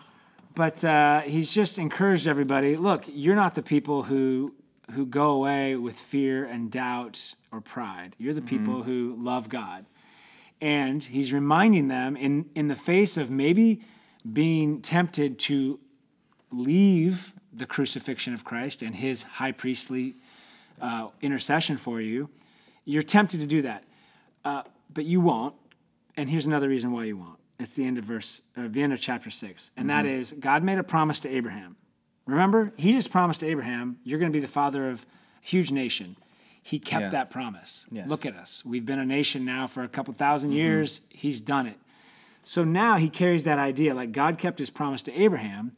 But 0.55 0.85
uh, 0.85 1.21
he's 1.21 1.53
just 1.53 1.79
encouraged 1.79 2.27
everybody 2.27 2.77
look, 2.77 3.05
you're 3.09 3.37
not 3.37 3.55
the 3.55 3.63
people 3.63 4.05
who, 4.05 4.55
who 4.93 5.07
go 5.07 5.31
away 5.31 5.77
with 5.77 5.97
fear 5.97 6.45
and 6.45 6.71
doubt 6.71 7.35
or 7.53 7.61
pride. 7.61 8.17
You're 8.19 8.35
the 8.35 8.43
people 8.43 8.83
who 8.83 9.17
love 9.19 9.49
God. 9.49 9.87
And 10.61 11.03
he's 11.03 11.33
reminding 11.33 11.89
them 11.89 12.17
in, 12.17 12.49
in 12.55 12.69
the 12.69 12.77
face 12.77 13.17
of 13.17 13.31
maybe 13.31 13.83
being 14.33 14.81
tempted 14.81 15.39
to 15.41 15.79
leave 16.51 17.35
the 17.53 17.67
crucifixion 17.67 18.35
of 18.35 18.45
Christ 18.45 18.83
and 18.83 18.95
his 18.95 19.23
high 19.23 19.53
priestly 19.53 20.15
uh, 20.81 21.09
intercession 21.21 21.77
for 21.77 22.01
you, 22.01 22.29
you're 22.85 23.03
tempted 23.03 23.41
to 23.41 23.47
do 23.47 23.63
that. 23.63 23.85
Uh, 24.45 24.63
but 24.93 25.05
you 25.05 25.21
won't. 25.21 25.55
And 26.17 26.31
here's 26.31 26.47
another 26.47 26.69
reason 26.69 26.93
why 26.93 27.05
you 27.05 27.17
won't. 27.17 27.39
It's 27.59 27.75
the 27.75 27.87
end 27.87 27.97
of 27.99 28.05
verse, 28.05 28.43
uh, 28.57 28.69
the 28.69 28.83
end 28.83 28.93
of 28.93 29.01
chapter 29.01 29.31
six, 29.31 29.71
and 29.77 29.89
that 29.91 30.05
is 30.05 30.33
God 30.39 30.63
made 30.63 30.79
a 30.79 30.83
promise 30.85 31.21
to 31.21 31.29
Abraham. 31.29 31.77
Remember, 32.27 32.73
he 32.77 32.93
just 32.93 33.11
promised 33.11 33.41
to 33.41 33.47
Abraham, 33.47 33.99
"You're 34.05 34.19
going 34.19 34.31
to 34.31 34.37
be 34.37 34.41
the 34.41 34.47
father 34.53 34.91
of 34.91 35.07
a 35.43 35.47
huge 35.47 35.71
nation." 35.73 36.17
He 36.63 36.79
kept 36.81 37.03
Yeah. 37.03 37.09
that 37.11 37.31
promise. 37.31 37.87
Yes. 37.91 38.09
Look 38.11 38.27
at 38.27 38.35
us. 38.35 38.65
We've 38.65 38.85
been 38.85 38.99
a 38.99 39.07
nation 39.07 39.45
now 39.45 39.69
for 39.69 39.85
a 39.85 39.89
couple 39.89 40.13
1000 40.13 40.51
years. 40.53 41.01
He's 41.09 41.41
done 41.41 41.67
it. 41.67 41.79
So 42.43 42.65
now 42.65 42.97
he 42.97 43.09
carries 43.09 43.45
that 43.45 43.59
idea 43.59 43.95
like 43.95 44.11
God 44.13 44.37
kept 44.37 44.59
his 44.59 44.69
promise 44.69 45.03
to 45.05 45.13
Abraham. 45.13 45.73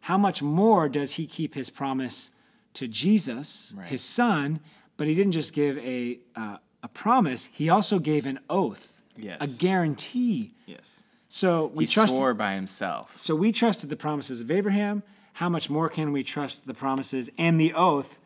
How 0.00 0.16
much 0.18 0.42
more 0.42 0.88
does 0.88 1.12
he 1.12 1.26
keep 1.26 1.54
his 1.54 1.68
promise 1.70 2.30
to 2.74 2.88
Jesus, 2.88 3.74
Right. 3.76 3.86
his 3.86 4.02
son? 4.02 4.60
But 4.96 5.06
he 5.06 5.14
didn't 5.14 5.32
just 5.32 5.52
give 5.52 5.76
a, 5.78 6.18
uh, 6.34 6.56
a 6.82 6.88
promise, 6.88 7.44
he 7.52 7.68
also 7.68 7.98
gave 7.98 8.24
an 8.26 8.40
oath, 8.48 9.02
Yes. 9.16 9.38
a 9.40 9.58
guarantee. 9.60 10.54
Yes. 10.66 11.02
So 11.32 11.70
we 11.72 11.84
He 11.84 11.90
trust. 11.90 12.14
swore 12.14 12.34
by 12.34 12.54
himself. 12.56 13.16
So 13.16 13.34
we 13.34 13.52
trusted 13.52 13.88
the 13.88 13.96
promises 13.96 14.42
of 14.42 14.50
Abraham. 14.50 15.02
How 15.32 15.48
much 15.48 15.70
more 15.70 15.88
can 15.88 16.12
we 16.12 16.22
trust 16.22 16.66
the 16.66 16.74
promises 16.74 17.30
and 17.38 17.58
the 17.58 17.72
oath 17.72 18.20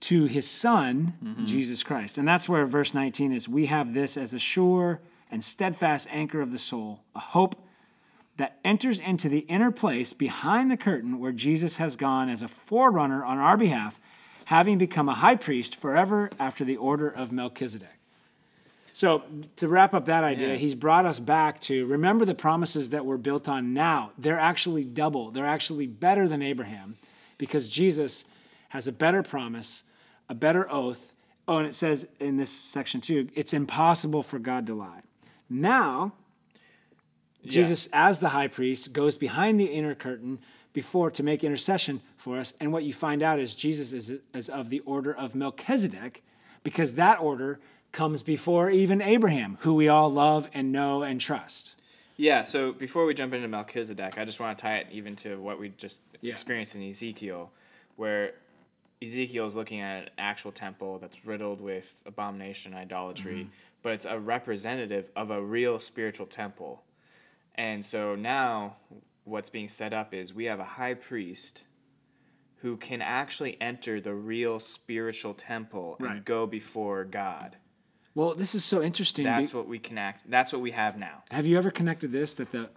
to 0.00 0.24
his 0.24 0.50
son, 0.50 1.12
mm-hmm. 1.22 1.44
Jesus 1.44 1.82
Christ? 1.82 2.16
And 2.16 2.26
that's 2.26 2.48
where 2.48 2.64
verse 2.64 2.94
19 2.94 3.30
is. 3.30 3.46
We 3.46 3.66
have 3.66 3.92
this 3.92 4.16
as 4.16 4.32
a 4.32 4.38
sure 4.38 5.02
and 5.30 5.44
steadfast 5.44 6.08
anchor 6.10 6.40
of 6.40 6.50
the 6.50 6.58
soul, 6.58 7.02
a 7.14 7.20
hope 7.20 7.56
that 8.38 8.58
enters 8.64 9.00
into 9.00 9.28
the 9.28 9.40
inner 9.40 9.70
place 9.70 10.14
behind 10.14 10.70
the 10.70 10.78
curtain 10.78 11.18
where 11.20 11.30
Jesus 11.30 11.76
has 11.76 11.94
gone 11.94 12.30
as 12.30 12.40
a 12.40 12.48
forerunner 12.48 13.22
on 13.22 13.36
our 13.36 13.58
behalf, 13.58 14.00
having 14.46 14.78
become 14.78 15.10
a 15.10 15.14
high 15.14 15.36
priest 15.36 15.76
forever 15.76 16.30
after 16.38 16.64
the 16.64 16.78
order 16.78 17.10
of 17.10 17.32
Melchizedek. 17.32 17.93
So, 18.94 19.24
to 19.56 19.66
wrap 19.66 19.92
up 19.92 20.04
that 20.04 20.22
idea, 20.22 20.50
Yeah. 20.50 20.54
he's 20.54 20.76
brought 20.76 21.04
us 21.04 21.18
back 21.18 21.60
to 21.62 21.84
remember 21.86 22.24
the 22.24 22.34
promises 22.34 22.90
that 22.90 23.04
we're 23.04 23.16
built 23.16 23.48
on 23.48 23.74
now. 23.74 24.12
They're 24.16 24.38
actually 24.38 24.84
double, 24.84 25.32
they're 25.32 25.46
actually 25.46 25.88
better 25.88 26.28
than 26.28 26.42
Abraham 26.42 26.94
because 27.36 27.68
Jesus 27.68 28.24
has 28.68 28.86
a 28.86 28.92
better 28.92 29.24
promise, 29.24 29.82
a 30.28 30.34
better 30.34 30.70
oath. 30.70 31.12
Oh, 31.48 31.58
and 31.58 31.66
it 31.66 31.74
says 31.74 32.06
in 32.20 32.36
this 32.36 32.50
section 32.50 33.00
too, 33.00 33.28
it's 33.34 33.52
impossible 33.52 34.22
for 34.22 34.38
God 34.38 34.64
to 34.68 34.74
lie. 34.74 35.02
Now, 35.50 36.12
Jesus, 37.44 37.88
as 37.92 38.20
the 38.20 38.28
high 38.28 38.48
priest, 38.48 38.92
goes 38.92 39.18
behind 39.18 39.58
the 39.58 39.66
inner 39.66 39.96
curtain 39.96 40.38
before 40.72 41.10
to 41.10 41.22
make 41.24 41.42
intercession 41.42 42.00
for 42.16 42.38
us. 42.38 42.54
And 42.60 42.72
what 42.72 42.84
you 42.84 42.92
find 42.92 43.24
out 43.24 43.40
is 43.40 43.56
Jesus 43.56 43.92
is, 43.92 44.12
is 44.32 44.48
of 44.48 44.70
the 44.70 44.80
order 44.80 45.14
of 45.14 45.34
Melchizedek, 45.34 46.22
because 46.62 46.94
that 46.94 47.20
order 47.20 47.58
comes 47.94 48.22
before 48.22 48.68
even 48.68 49.00
Abraham, 49.00 49.56
who 49.60 49.74
we 49.74 49.88
all 49.88 50.10
love 50.12 50.48
and 50.52 50.70
know 50.72 51.02
and 51.02 51.20
trust. 51.20 51.74
Yeah, 52.16 52.44
so 52.44 52.72
before 52.72 53.06
we 53.06 53.14
jump 53.14 53.32
into 53.32 53.48
Melchizedek, 53.48 54.18
I 54.18 54.24
just 54.24 54.38
want 54.38 54.58
to 54.58 54.62
tie 54.62 54.74
it 54.74 54.88
even 54.92 55.16
to 55.16 55.36
what 55.40 55.58
we 55.58 55.70
just 55.70 56.02
Yeah. 56.20 56.32
experienced 56.32 56.74
in 56.76 56.82
Ezekiel, 56.88 57.50
where 57.96 58.34
Ezekiel 59.02 59.46
is 59.46 59.56
looking 59.56 59.80
at 59.80 60.04
an 60.04 60.10
actual 60.18 60.52
temple 60.52 60.98
that's 60.98 61.24
riddled 61.24 61.60
with 61.60 62.02
abomination 62.06 62.72
and 62.72 62.80
idolatry, 62.82 63.40
Mm-hmm. 63.40 63.48
but 63.82 63.92
it's 63.92 64.06
a 64.06 64.18
representative 64.18 65.10
of 65.16 65.30
a 65.30 65.42
real 65.42 65.78
spiritual 65.78 66.26
temple. 66.26 66.82
And 67.56 67.84
so 67.84 68.14
now 68.14 68.76
what's 69.24 69.50
being 69.50 69.68
set 69.68 69.92
up 69.92 70.12
is 70.14 70.32
we 70.34 70.44
have 70.46 70.60
a 70.60 70.64
high 70.64 70.94
priest 70.94 71.62
who 72.58 72.76
can 72.76 73.02
actually 73.02 73.60
enter 73.60 74.00
the 74.00 74.14
real 74.14 74.58
spiritual 74.58 75.34
temple 75.34 75.96
Right. 76.00 76.16
and 76.16 76.24
go 76.24 76.46
before 76.46 77.04
God. 77.04 77.56
Well, 78.14 78.34
this 78.34 78.54
is 78.54 78.64
so 78.64 78.82
interesting. 78.82 79.24
be- 79.24 79.30
That's 79.30 79.52
what 79.52 79.66
we 79.66 79.78
connect. 79.78 80.30
That's 80.30 80.52
what 80.52 80.62
we 80.62 80.70
have 80.70 80.96
now. 80.96 81.24
Have 81.30 81.46
you 81.46 81.58
ever 81.58 81.70
connected 81.70 82.12
this 82.12 82.34
that 82.36 82.52
the 82.52 82.68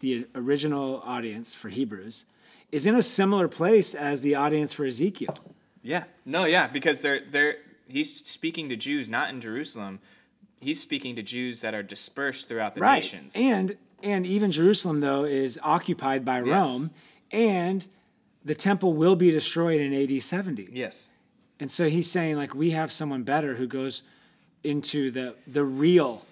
the 0.00 0.26
original 0.34 1.02
audience 1.04 1.54
for 1.54 1.68
Hebrews 1.68 2.24
is 2.72 2.86
in 2.86 2.94
a 2.94 3.02
similar 3.02 3.48
place 3.48 3.94
as 3.94 4.22
the 4.22 4.34
audience 4.34 4.72
for 4.72 4.84
Ezekiel? 4.86 5.36
Yeah. 5.82 6.04
No, 6.24 6.44
yeah, 6.46 6.66
because 6.66 7.00
they're 7.00 7.20
they're 7.30 7.56
he's 7.88 8.26
speaking 8.26 8.68
to 8.70 8.76
Jews 8.76 9.08
not 9.08 9.30
in 9.30 9.40
Jerusalem. 9.40 10.00
He's 10.60 10.80
speaking 10.80 11.16
to 11.16 11.22
Jews 11.22 11.60
that 11.60 11.74
are 11.74 11.82
dispersed 11.82 12.48
throughout 12.48 12.74
the 12.74 12.80
right. 12.80 12.94
nations. 13.02 13.34
And 13.36 13.76
and 14.02 14.26
even 14.26 14.50
Jerusalem 14.50 15.00
though 15.00 15.24
is 15.24 15.60
occupied 15.62 16.24
by 16.24 16.40
Rome, 16.40 16.90
and 17.30 17.86
the 18.44 18.54
temple 18.54 18.94
will 18.94 19.16
be 19.16 19.30
destroyed 19.30 19.80
in 19.80 19.92
AD 19.92 20.22
70. 20.22 20.68
yes. 20.72 21.10
And 21.58 21.70
so 21.70 21.88
he's 21.88 22.10
saying 22.10 22.36
like 22.36 22.54
we 22.54 22.70
have 22.70 22.92
someone 22.92 23.22
better 23.22 23.54
who 23.56 23.66
goes 23.66 24.02
into 24.66 25.10
the 25.10 25.34
the 25.46 25.64
real. 25.64 26.24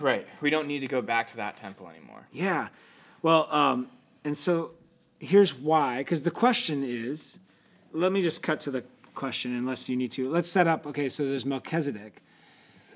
Right. 0.00 0.26
We 0.40 0.48
don't 0.50 0.66
need 0.68 0.80
to 0.80 0.88
go 0.88 1.02
back 1.02 1.28
to 1.32 1.36
that 1.36 1.56
temple 1.58 1.86
anymore. 1.88 2.26
Yeah. 2.32 2.68
Well, 3.20 3.46
um, 3.52 3.88
and 4.24 4.36
so 4.36 4.70
here's 5.18 5.52
why 5.54 5.98
because 5.98 6.22
the 6.22 6.30
question 6.30 6.82
is, 6.82 7.38
let 7.92 8.10
me 8.12 8.22
just 8.22 8.42
cut 8.42 8.60
to 8.60 8.70
the 8.70 8.84
question 9.14 9.54
unless 9.54 9.88
you 9.88 9.96
need 9.96 10.10
to. 10.12 10.30
Let's 10.30 10.48
set 10.48 10.66
up. 10.66 10.86
Okay, 10.86 11.08
so 11.10 11.24
there's 11.28 11.44
Melchizedek. 11.44 12.22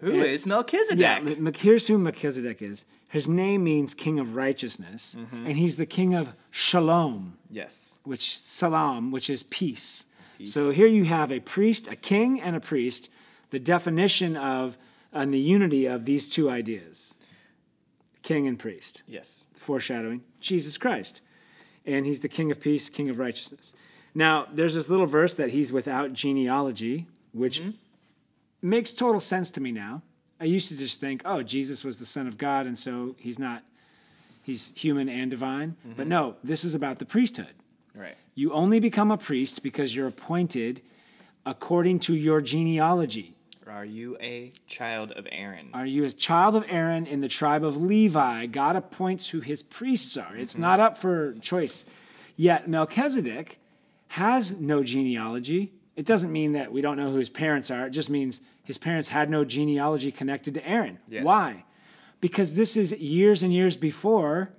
Who 0.00 0.12
is 0.22 0.44
Melchizedek? 0.46 0.98
Yeah, 1.00 1.50
here's 1.56 1.86
who 1.86 1.98
Melchizedek 1.98 2.60
is. 2.62 2.84
His 3.08 3.28
name 3.28 3.64
means 3.64 3.94
king 3.94 4.18
of 4.18 4.36
righteousness, 4.36 5.14
Mm-hmm. 5.18 5.46
and 5.46 5.56
he's 5.56 5.76
the 5.76 5.86
king 5.86 6.14
of 6.14 6.34
shalom, 6.50 7.38
yes. 7.50 7.98
which 8.04 8.36
salam, 8.38 9.10
which 9.10 9.30
is 9.30 9.42
peace. 9.44 10.04
So 10.44 10.70
here 10.70 10.86
you 10.86 11.04
have 11.06 11.32
a 11.32 11.40
priest, 11.40 11.88
a 11.88 11.96
king, 11.96 12.42
and 12.42 12.54
a 12.54 12.60
priest. 12.60 13.08
The 13.50 13.58
definition 13.58 14.36
of 14.36 14.76
and 15.12 15.32
the 15.32 15.38
unity 15.38 15.86
of 15.86 16.04
these 16.04 16.28
two 16.28 16.50
ideas, 16.50 17.14
king 18.22 18.46
and 18.46 18.58
priest, 18.58 19.02
Yes. 19.06 19.46
foreshadowing 19.54 20.22
Jesus 20.40 20.76
Christ, 20.76 21.22
and 21.86 22.04
he's 22.04 22.20
the 22.20 22.28
king 22.28 22.50
of 22.50 22.60
peace, 22.60 22.88
king 22.88 23.08
of 23.08 23.18
righteousness. 23.18 23.72
Now, 24.14 24.46
there's 24.52 24.74
this 24.74 24.90
little 24.90 25.06
verse 25.06 25.34
that 25.34 25.50
he's 25.50 25.72
without 25.72 26.12
genealogy, 26.12 27.06
which 27.32 27.60
mm-hmm. 27.60 27.70
makes 28.62 28.92
total 28.92 29.20
sense 29.20 29.50
to 29.52 29.60
me 29.60 29.72
now. 29.72 30.02
I 30.40 30.44
used 30.44 30.68
to 30.68 30.76
just 30.76 31.00
think, 31.00 31.22
oh, 31.24 31.42
Jesus 31.42 31.84
was 31.84 31.98
the 31.98 32.06
Son 32.06 32.26
of 32.26 32.36
God, 32.36 32.66
and 32.66 32.76
so 32.76 33.14
he's 33.18 33.38
not, 33.38 33.62
he's 34.42 34.72
human 34.74 35.08
and 35.08 35.30
divine. 35.30 35.76
But 35.84 36.02
mm-hmm. 36.02 36.08
no, 36.08 36.36
this 36.44 36.64
is 36.64 36.74
about 36.74 36.98
the 36.98 37.06
priesthood. 37.06 37.54
Right. 37.94 38.16
You 38.34 38.52
only 38.52 38.80
become 38.80 39.10
a 39.10 39.16
priest 39.16 39.62
because 39.62 39.96
you're 39.96 40.08
appointed 40.08 40.82
according 41.46 42.00
to 42.00 42.14
your 42.14 42.40
genealogy. 42.42 43.35
Are 43.68 43.84
you 43.84 44.16
a 44.20 44.52
child 44.68 45.10
of 45.12 45.26
Aaron? 45.32 45.70
Are 45.74 45.86
you 45.86 46.04
a 46.04 46.10
child 46.10 46.54
of 46.54 46.64
Aaron 46.68 47.04
in 47.04 47.20
the 47.20 47.28
tribe 47.28 47.64
of 47.64 47.76
Levi? 47.82 48.46
God 48.46 48.76
appoints 48.76 49.28
who 49.28 49.40
his 49.40 49.62
priests 49.64 50.16
are. 50.16 50.36
It's 50.36 50.52
mm-hmm. 50.52 50.62
not 50.62 50.80
up 50.80 50.96
for 50.96 51.34
choice. 51.40 51.84
Yet 52.36 52.68
Melchizedek 52.68 53.58
has 54.08 54.60
no 54.60 54.84
genealogy. 54.84 55.72
It 55.96 56.06
doesn't 56.06 56.30
mean 56.32 56.52
that 56.52 56.70
we 56.70 56.80
don't 56.80 56.96
know 56.96 57.10
who 57.10 57.18
his 57.18 57.30
parents 57.30 57.70
are. 57.72 57.88
It 57.88 57.90
just 57.90 58.08
means 58.08 58.40
his 58.62 58.78
parents 58.78 59.08
had 59.08 59.28
no 59.30 59.44
genealogy 59.44 60.12
connected 60.12 60.54
to 60.54 60.68
Aaron. 60.68 60.98
Yes. 61.08 61.24
Why? 61.24 61.64
Because 62.20 62.54
this 62.54 62.76
is 62.76 62.92
years 62.92 63.42
and 63.42 63.52
years 63.52 63.76
before 63.76 64.52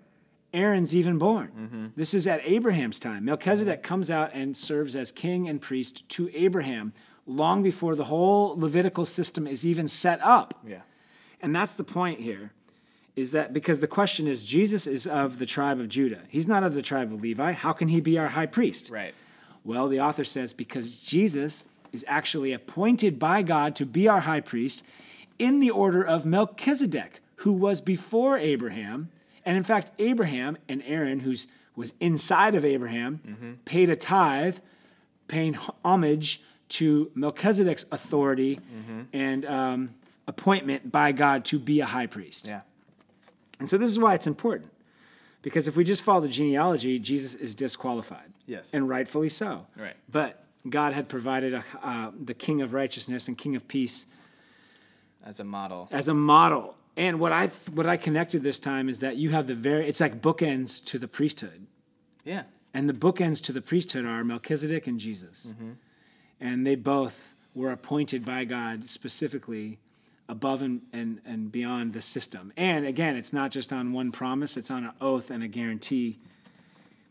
Aaron's 0.54 0.94
even 0.94 1.18
born. 1.18 1.52
Mm-hmm. 1.58 1.86
This 1.96 2.14
is 2.14 2.28
at 2.28 2.42
Abraham's 2.44 3.00
time. 3.00 3.24
Melchizedek 3.24 3.84
comes 3.84 4.12
out 4.12 4.32
and 4.34 4.56
serves 4.56 4.98
as 4.98 5.14
king 5.14 5.48
and 5.48 5.62
priest 5.62 6.08
to 6.10 6.30
Abraham 6.34 6.94
long 7.28 7.62
before 7.62 7.96
the 7.96 8.06
whole 8.06 8.58
Levitical 8.58 9.06
system 9.06 9.46
is 9.46 9.66
even 9.66 9.88
set 9.88 10.22
up. 10.22 10.56
yeah. 10.66 10.82
And 11.40 11.56
that's 11.56 11.76
the 11.76 11.84
point 11.84 12.20
here 12.20 12.52
is 13.16 13.32
that 13.32 13.52
because 13.52 13.80
the 13.80 13.88
question 13.88 14.28
is 14.28 14.44
Jesus 14.44 14.88
is 14.88 15.06
of 15.06 15.40
the 15.40 15.46
tribe 15.46 15.80
of 15.80 15.90
Judah. 15.90 16.22
He's 16.30 16.48
not 16.48 16.64
of 16.64 16.74
the 16.74 16.82
tribe 16.82 17.12
of 17.12 17.22
Levi. 17.22 17.52
How 17.52 17.74
can 17.74 17.88
he 17.90 18.00
be 18.00 18.18
our 18.18 18.30
high 18.30 18.46
priest? 18.46 18.90
Right. 18.92 19.14
Well, 19.64 19.88
the 19.88 20.00
author 20.00 20.24
says 20.24 20.54
because 20.54 21.00
Jesus 21.00 21.66
is 21.92 22.06
actually 22.08 22.54
appointed 22.54 23.20
by 23.20 23.42
God 23.42 23.76
to 23.78 23.86
be 23.86 24.08
our 24.08 24.22
high 24.22 24.40
priest 24.40 24.84
in 25.40 25.60
the 25.60 25.72
order 25.72 26.04
of 26.04 26.26
Melchizedek, 26.26 27.22
who 27.38 27.54
was 27.54 27.82
before 27.82 28.38
Abraham. 28.38 29.10
And 29.46 29.58
in 29.58 29.64
fact, 29.64 29.92
Abraham 30.00 30.58
and 30.70 30.84
Aaron, 30.86 31.22
who 31.22 31.36
was 31.76 31.94
inside 32.00 32.56
of 32.56 32.66
Abraham, 32.66 33.20
mm-hmm. 33.26 33.54
paid 33.66 33.90
a 33.90 33.96
tithe, 33.96 34.58
paying 35.28 35.58
homage 35.84 36.42
to 36.70 37.12
Melchizedek's 37.16 37.86
authority 37.92 38.60
and 39.14 39.46
um, 39.46 39.96
appointment 40.28 40.92
by 40.92 41.12
God 41.12 41.46
to 41.46 41.60
be 41.60 41.80
a 41.80 41.86
high 41.86 42.08
priest. 42.08 42.48
Yeah. 42.48 42.62
And 43.60 43.68
so 43.68 43.78
this 43.78 43.90
is 43.90 43.98
why 43.98 44.14
it's 44.14 44.28
important. 44.28 44.72
Because 45.42 45.68
if 45.68 45.78
we 45.78 45.84
just 45.84 46.04
follow 46.04 46.22
the 46.22 46.28
genealogy, 46.28 47.00
Jesus 47.00 47.36
is 47.36 47.56
disqualified. 47.56 48.34
Yes. 48.46 48.74
And 48.74 48.90
rightfully 48.90 49.30
so. 49.30 49.66
Right. 49.78 49.96
But 50.12 50.44
God 50.70 50.94
had 50.94 51.08
provided 51.08 51.54
a, 51.54 51.64
uh, 51.82 52.12
the 52.22 52.34
King 52.34 52.62
of 52.62 52.74
righteousness 52.74 53.28
and 53.28 53.38
King 53.38 53.56
of 53.56 53.68
peace 53.68 54.06
As 55.24 55.40
a 55.40 55.44
model. 55.44 55.88
as 55.92 56.08
a 56.08 56.14
model. 56.14 56.76
And 56.98 57.20
what 57.20 57.32
I 57.32 57.48
what 57.72 57.86
I 57.86 57.96
connected 57.96 58.42
this 58.42 58.60
time 58.60 58.90
is 58.90 59.00
that 59.02 59.18
you 59.18 59.30
have 59.30 59.46
the 59.48 59.54
very 59.54 59.88
it's 59.88 60.00
like 60.00 60.22
bookends 60.22 60.84
to 60.86 60.98
the 61.00 61.08
priesthood. 61.08 61.68
Yeah. 62.26 62.44
And 62.74 62.90
the 62.90 62.94
bookends 62.94 63.42
to 63.44 63.54
the 63.54 63.62
priesthood 63.62 64.06
are 64.06 64.24
Melchizedek 64.24 64.88
and 64.88 65.00
Jesus. 65.00 65.54
And 66.40 66.66
they 66.66 66.76
both 66.76 67.34
were 67.56 67.72
appointed 67.72 68.26
by 68.26 68.46
God 68.46 68.88
specifically 68.88 69.80
above 70.30 70.62
and, 70.62 70.82
and, 70.94 71.22
and 71.26 71.52
beyond 71.52 71.94
the 71.94 72.02
system. 72.02 72.54
And 72.58 72.86
again, 72.86 73.16
it's 73.16 73.34
not 73.34 73.52
just 73.52 73.72
on 73.72 73.94
one 73.94 74.12
promise, 74.12 74.58
it's 74.58 74.70
on 74.70 74.86
an 74.86 74.92
oath 75.00 75.32
and 75.32 75.42
a 75.44 75.48
guarantee. 75.48 76.20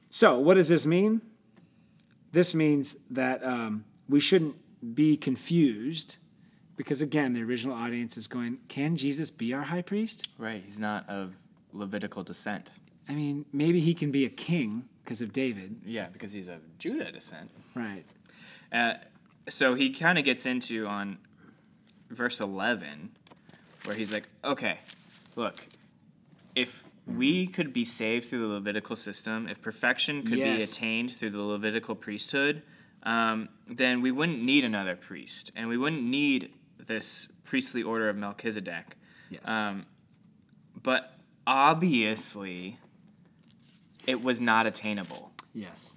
So, 0.09 0.39
what 0.39 0.55
does 0.55 0.69
this 0.69 0.87
mean? 0.87 1.21
this 2.37 2.55
means 2.55 2.97
that 3.11 3.43
um, 3.43 3.83
we 4.11 4.21
shouldn't 4.21 4.57
be 4.95 5.17
confused 5.17 6.19
because, 6.77 7.01
again, 7.01 7.33
the 7.33 7.43
original 7.43 7.75
audience 7.75 8.19
is 8.19 8.27
going, 8.27 8.59
can 8.69 8.95
Jesus 8.95 9.31
be 9.31 9.55
our 9.55 9.63
high 9.63 9.81
priest? 9.81 10.29
Right. 10.37 10.63
He's 10.63 10.79
not 10.79 11.09
of 11.09 11.35
Levitical 11.73 12.23
descent. 12.23 12.73
I 13.09 13.15
mean, 13.15 13.47
maybe 13.55 13.81
he 13.81 13.95
can 13.95 14.11
be 14.11 14.27
a 14.27 14.29
king 14.29 14.85
because 15.03 15.23
of 15.23 15.33
David. 15.33 15.81
Yeah, 15.85 16.09
because 16.09 16.31
he's 16.31 16.49
of 16.49 16.61
Judah 16.79 17.11
descent. 17.11 17.51
Right. 17.75 18.05
Uh, 18.71 18.95
so 19.49 19.75
he 19.75 19.91
kind 19.91 20.19
of 20.19 20.25
gets 20.25 20.47
into 20.47 20.87
on 20.87 21.19
verse 22.11 22.41
11 22.41 23.11
where 23.85 23.97
he's 23.97 24.13
like, 24.13 24.25
okay, 24.45 24.79
look, 25.37 25.67
if 26.55 26.85
we 27.07 27.47
could 27.47 27.73
be 27.73 27.85
saved 27.85 28.29
through 28.29 28.41
the 28.41 28.55
Levitical 28.55 28.97
system, 28.97 29.47
if 29.51 29.63
perfection 29.63 30.23
could 30.23 30.33
be 30.39 30.57
attained 30.63 31.13
through 31.15 31.31
the 31.31 31.41
Levitical 31.41 31.95
priesthood, 31.95 32.63
um, 33.05 33.49
then 33.69 34.01
we 34.03 34.11
wouldn't 34.11 34.43
need 34.43 34.65
another 34.65 34.97
priest, 34.97 35.53
and 35.55 35.69
we 35.69 35.79
wouldn't 35.79 36.03
need 36.03 36.51
this 36.85 37.29
priestly 37.45 37.83
order 37.85 38.09
of 38.09 38.17
Melchizedek. 38.17 38.97
Yes. 39.31 39.47
Um, 39.47 39.87
but 40.83 41.15
obviously, 41.47 42.79
it 44.09 44.21
was 44.23 44.41
not 44.41 44.67
attainable. 44.67 45.31
yes. 45.55 45.93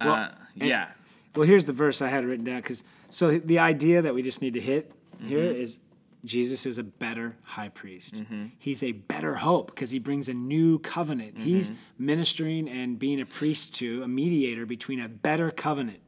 Uh, 0.00 0.04
Well, 0.06 0.34
and- 0.58 0.68
yeah. 0.68 0.88
Well, 1.34 1.46
here's 1.46 1.64
the 1.64 1.72
verse 1.72 2.02
I 2.02 2.08
had 2.08 2.24
written 2.24 2.44
down 2.44 2.56
because 2.60 2.84
so 3.10 3.38
the 3.38 3.58
idea 3.58 4.02
that 4.02 4.14
we 4.14 4.22
just 4.22 4.42
need 4.42 4.54
to 4.54 4.60
hit 4.60 4.92
here 5.20 5.38
Mm-hmm. 5.40 5.60
is 5.60 5.78
Jesus 6.24 6.66
is 6.66 6.78
a 6.78 6.82
better 6.84 7.36
high 7.42 7.68
priest. 7.68 8.22
He's 8.58 8.82
a 8.82 8.92
better 8.92 9.34
hope 9.36 9.68
because 9.74 9.90
he 9.90 9.98
brings 9.98 10.28
a 10.28 10.34
new 10.34 10.78
covenant. 10.78 11.34
Mm-hmm. 11.34 11.42
He's 11.44 11.72
ministering 11.98 12.68
and 12.68 12.98
being 12.98 13.20
a 13.20 13.26
priest 13.26 13.74
to 13.76 14.02
a 14.04 14.08
mediator 14.08 14.64
between 14.66 15.00
a 15.00 15.08
better 15.08 15.50
covenant, 15.50 15.98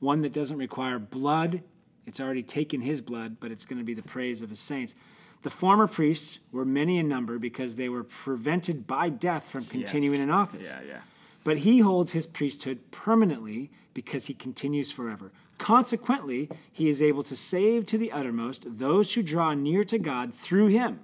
one 0.00 0.20
that 0.22 0.32
doesn't 0.34 0.58
require 0.58 0.98
blood. 0.98 1.62
It's 2.06 2.20
already 2.20 2.42
taken 2.42 2.82
his 2.82 3.00
blood, 3.00 3.38
but 3.40 3.50
it's 3.50 3.64
going 3.64 3.78
to 3.78 3.84
be 3.84 3.94
the 3.94 4.02
praise 4.02 4.42
of 4.42 4.50
his 4.50 4.60
saints. 4.60 4.94
The 5.42 5.50
former 5.50 5.86
priests 5.86 6.40
were 6.52 6.64
many 6.66 6.98
in 6.98 7.08
number 7.08 7.38
because 7.38 7.76
they 7.76 7.88
were 7.88 8.04
prevented 8.04 8.86
by 8.86 9.08
death 9.08 9.44
from 9.44 9.64
continuing 9.64 10.16
Yes. 10.18 10.24
in 10.24 10.30
office. 10.30 10.68
Yeah, 10.74 10.86
yeah. 10.88 11.00
But 11.42 11.58
he 11.58 11.80
holds 11.80 12.12
his 12.12 12.26
priesthood 12.26 12.90
permanently 12.90 13.70
because 13.94 14.26
he 14.26 14.34
continues 14.34 14.90
forever. 14.90 15.32
Consequently, 15.56 16.50
he 16.72 16.88
is 16.88 17.00
able 17.00 17.22
to 17.22 17.36
save 17.36 17.86
to 17.86 17.96
the 17.96 18.12
uttermost 18.12 18.64
those 18.66 19.14
who 19.14 19.22
draw 19.22 19.54
near 19.54 19.84
to 19.84 19.98
God 19.98 20.34
through 20.34 20.66
him, 20.66 21.00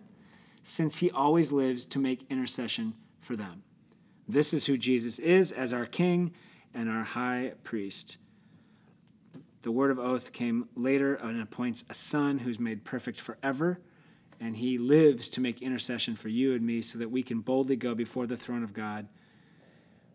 since 0.62 0.98
he 0.98 1.10
always 1.10 1.52
lives 1.52 1.86
to 1.86 1.98
make 1.98 2.26
intercession 2.28 2.94
for 3.20 3.36
them. 3.36 3.62
This 4.28 4.52
is 4.52 4.66
who 4.66 4.76
Jesus 4.76 5.18
is 5.18 5.52
as 5.52 5.72
our 5.72 5.86
king 5.86 6.32
and 6.74 6.90
our 6.90 7.04
high 7.04 7.52
priest. 7.64 8.18
The 9.62 9.72
word 9.72 9.90
of 9.90 9.98
oath 9.98 10.32
came 10.32 10.68
later 10.74 11.14
and 11.16 11.40
appoints 11.40 11.84
a 11.90 11.94
son 11.94 12.38
who's 12.38 12.58
made 12.58 12.84
perfect 12.84 13.20
forever, 13.20 13.78
and 14.40 14.56
he 14.56 14.78
lives 14.78 15.28
to 15.30 15.40
make 15.40 15.62
intercession 15.62 16.16
for 16.16 16.28
you 16.28 16.54
and 16.54 16.64
me 16.64 16.80
so 16.80 16.98
that 16.98 17.10
we 17.10 17.22
can 17.22 17.40
boldly 17.40 17.76
go 17.76 17.94
before 17.94 18.26
the 18.26 18.36
throne 18.36 18.64
of 18.64 18.72
God 18.72 19.06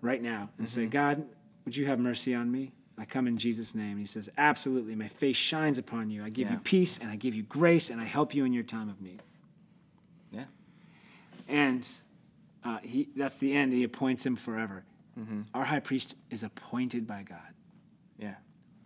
right 0.01 0.21
now 0.21 0.49
and 0.57 0.67
say, 0.67 0.81
mm-hmm. 0.81 0.89
God, 0.89 1.25
would 1.65 1.75
you 1.75 1.87
have 1.87 1.99
mercy 1.99 2.33
on 2.33 2.51
me? 2.51 2.71
I 2.97 3.05
come 3.05 3.27
in 3.27 3.37
Jesus' 3.37 3.75
name. 3.75 3.97
He 3.97 4.05
says, 4.05 4.29
Absolutely. 4.37 4.95
My 4.95 5.07
face 5.07 5.35
shines 5.35 5.77
upon 5.77 6.09
you. 6.09 6.23
I 6.23 6.29
give 6.29 6.49
you 6.49 6.57
peace 6.59 6.97
and 6.97 7.09
I 7.09 7.17
give 7.17 7.35
you 7.35 7.43
grace 7.43 7.89
and 7.89 7.99
I 7.99 8.05
help 8.05 8.33
you 8.33 8.45
in 8.45 8.53
your 8.53 8.63
time 8.63 8.89
of 8.89 9.01
need. 9.01 9.21
Yeah. 10.31 10.45
And 11.49 11.87
uh, 12.63 12.77
he, 12.81 13.09
that's 13.15 13.37
the 13.37 13.53
end. 13.53 13.73
He 13.73 13.83
appoints 13.83 14.25
him 14.25 14.35
forever. 14.35 14.85
Mm-hmm. 15.19 15.41
Our 15.53 15.65
high 15.65 15.79
priest 15.79 16.15
is 16.29 16.43
appointed 16.43 17.05
by 17.05 17.23
God. 17.23 17.39
Yeah. 18.17 18.35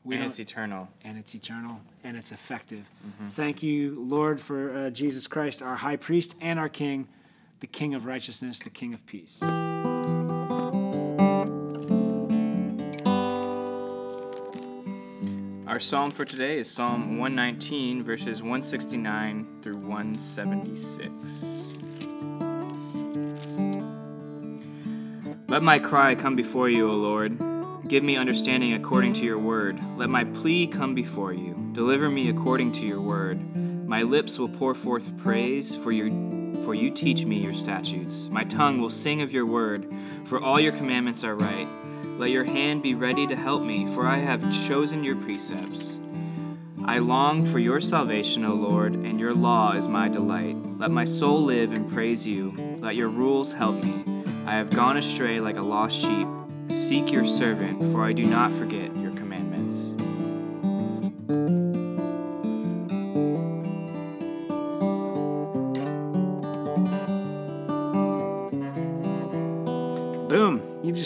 We 0.04 0.16
and 0.16 0.26
it's 0.26 0.40
eternal. 0.40 0.88
and 1.04 1.18
it's 1.18 1.36
eternal 1.36 1.82
and 2.04 2.18
it's 2.18 2.32
effective. 2.32 2.90
Mm-hmm. 3.06 3.30
Thank 3.30 3.62
you, 3.62 3.96
Lord, 4.00 4.40
for 4.40 4.76
uh, 4.76 4.90
Jesus 4.90 5.28
Christ, 5.28 5.62
our 5.62 5.76
high 5.76 5.98
priest 5.98 6.36
and 6.42 6.58
our 6.58 6.70
king, 6.70 7.08
the 7.60 7.68
king 7.68 7.94
of 7.94 8.06
righteousness, 8.06 8.60
the 8.60 8.70
king 8.70 8.94
of 8.94 9.06
peace. 9.06 9.42
Our 15.80 15.84
psalm 15.84 16.12
for 16.12 16.26
today 16.26 16.60
is 16.60 16.70
Psalm 16.70 17.20
119, 17.20 18.04
verses 18.04 18.42
169 18.42 19.62
through 19.62 19.78
176. 19.78 21.08
Let 25.48 25.64
my 25.64 25.80
cry 25.80 26.16
come 26.16 26.36
before 26.36 26.68
you, 26.68 26.92
O 26.92 26.96
Lord. 26.96 27.40
Give 27.88 28.04
me 28.04 28.18
understanding 28.18 28.74
according 28.74 29.14
to 29.14 29.24
your 29.24 29.40
word. 29.40 29.80
Let 29.96 30.10
my 30.10 30.26
plea 30.26 30.68
come 30.68 30.96
before 30.96 31.32
you. 31.32 31.56
Deliver 31.72 32.10
me 32.10 32.28
according 32.28 32.74
to 32.74 32.86
your 32.86 33.00
word. 33.00 33.40
My 33.88 34.02
lips 34.02 34.38
will 34.38 34.50
pour 34.50 34.76
forth 34.76 35.18
praise, 35.20 35.74
for 35.74 35.94
your 35.94 36.10
for 36.64 36.74
you 36.74 36.92
teach 36.92 37.26
me 37.26 37.38
your 37.38 37.54
statutes. 37.54 38.30
My 38.32 38.44
tongue 38.44 38.80
will 38.80 38.90
sing 38.90 39.22
of 39.22 39.32
your 39.32 39.46
word, 39.46 39.92
for 40.26 40.42
all 40.42 40.60
your 40.60 40.74
commandments 40.74 41.24
are 41.24 41.36
right. 41.36 41.68
Let 42.18 42.32
your 42.32 42.44
hand 42.44 42.84
be 42.84 42.96
ready 42.96 43.26
to 43.28 43.36
help 43.36 43.64
me, 43.64 43.88
for 43.88 44.06
I 44.06 44.18
have 44.18 44.42
chosen 44.68 45.04
your 45.04 45.16
precepts. 45.16 45.98
I 46.86 46.98
long 46.98 47.46
for 47.46 47.60
your 47.60 47.80
salvation, 47.80 48.46
O 48.46 48.54
Lord, 48.54 48.94
and 48.94 49.20
your 49.20 49.34
law 49.34 49.74
is 49.74 49.88
my 49.88 50.10
delight. 50.10 50.56
Let 50.78 50.92
my 50.92 51.06
soul 51.06 51.44
live 51.44 51.72
and 51.72 51.92
praise 51.92 52.26
you. 52.26 52.78
Let 52.80 52.96
your 52.96 53.10
rules 53.10 53.54
help 53.54 53.84
me. 53.84 54.24
I 54.46 54.54
have 54.56 54.72
gone 54.72 54.98
astray 54.98 55.40
like 55.40 55.58
a 55.58 55.62
lost 55.62 56.02
sheep. 56.02 56.28
Seek 56.70 57.12
your 57.12 57.26
servant, 57.26 57.92
for 57.92 58.04
I 58.04 58.14
do 58.14 58.24
not 58.24 58.52
forget 58.52 58.96
your 58.98 59.09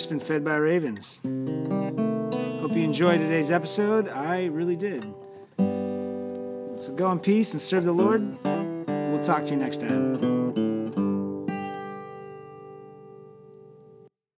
just 0.04 0.10
been 0.10 0.20
fed 0.20 0.44
by 0.44 0.56
ravens. 0.58 1.22
Hope 1.24 2.76
you 2.76 2.84
enjoyed 2.84 3.22
today's 3.22 3.52
episode. 3.52 4.10
I 4.10 4.48
really 4.48 4.76
did. 4.76 5.02
So 5.58 6.94
go 6.94 7.10
in 7.14 7.20
peace 7.20 7.54
and 7.54 7.62
serve 7.62 7.86
the 7.86 7.94
Lord. 7.94 8.38
We'll 8.44 9.22
talk 9.22 9.46
to 9.46 9.52
you 9.52 9.56
next 9.56 9.80
time. 9.80 10.33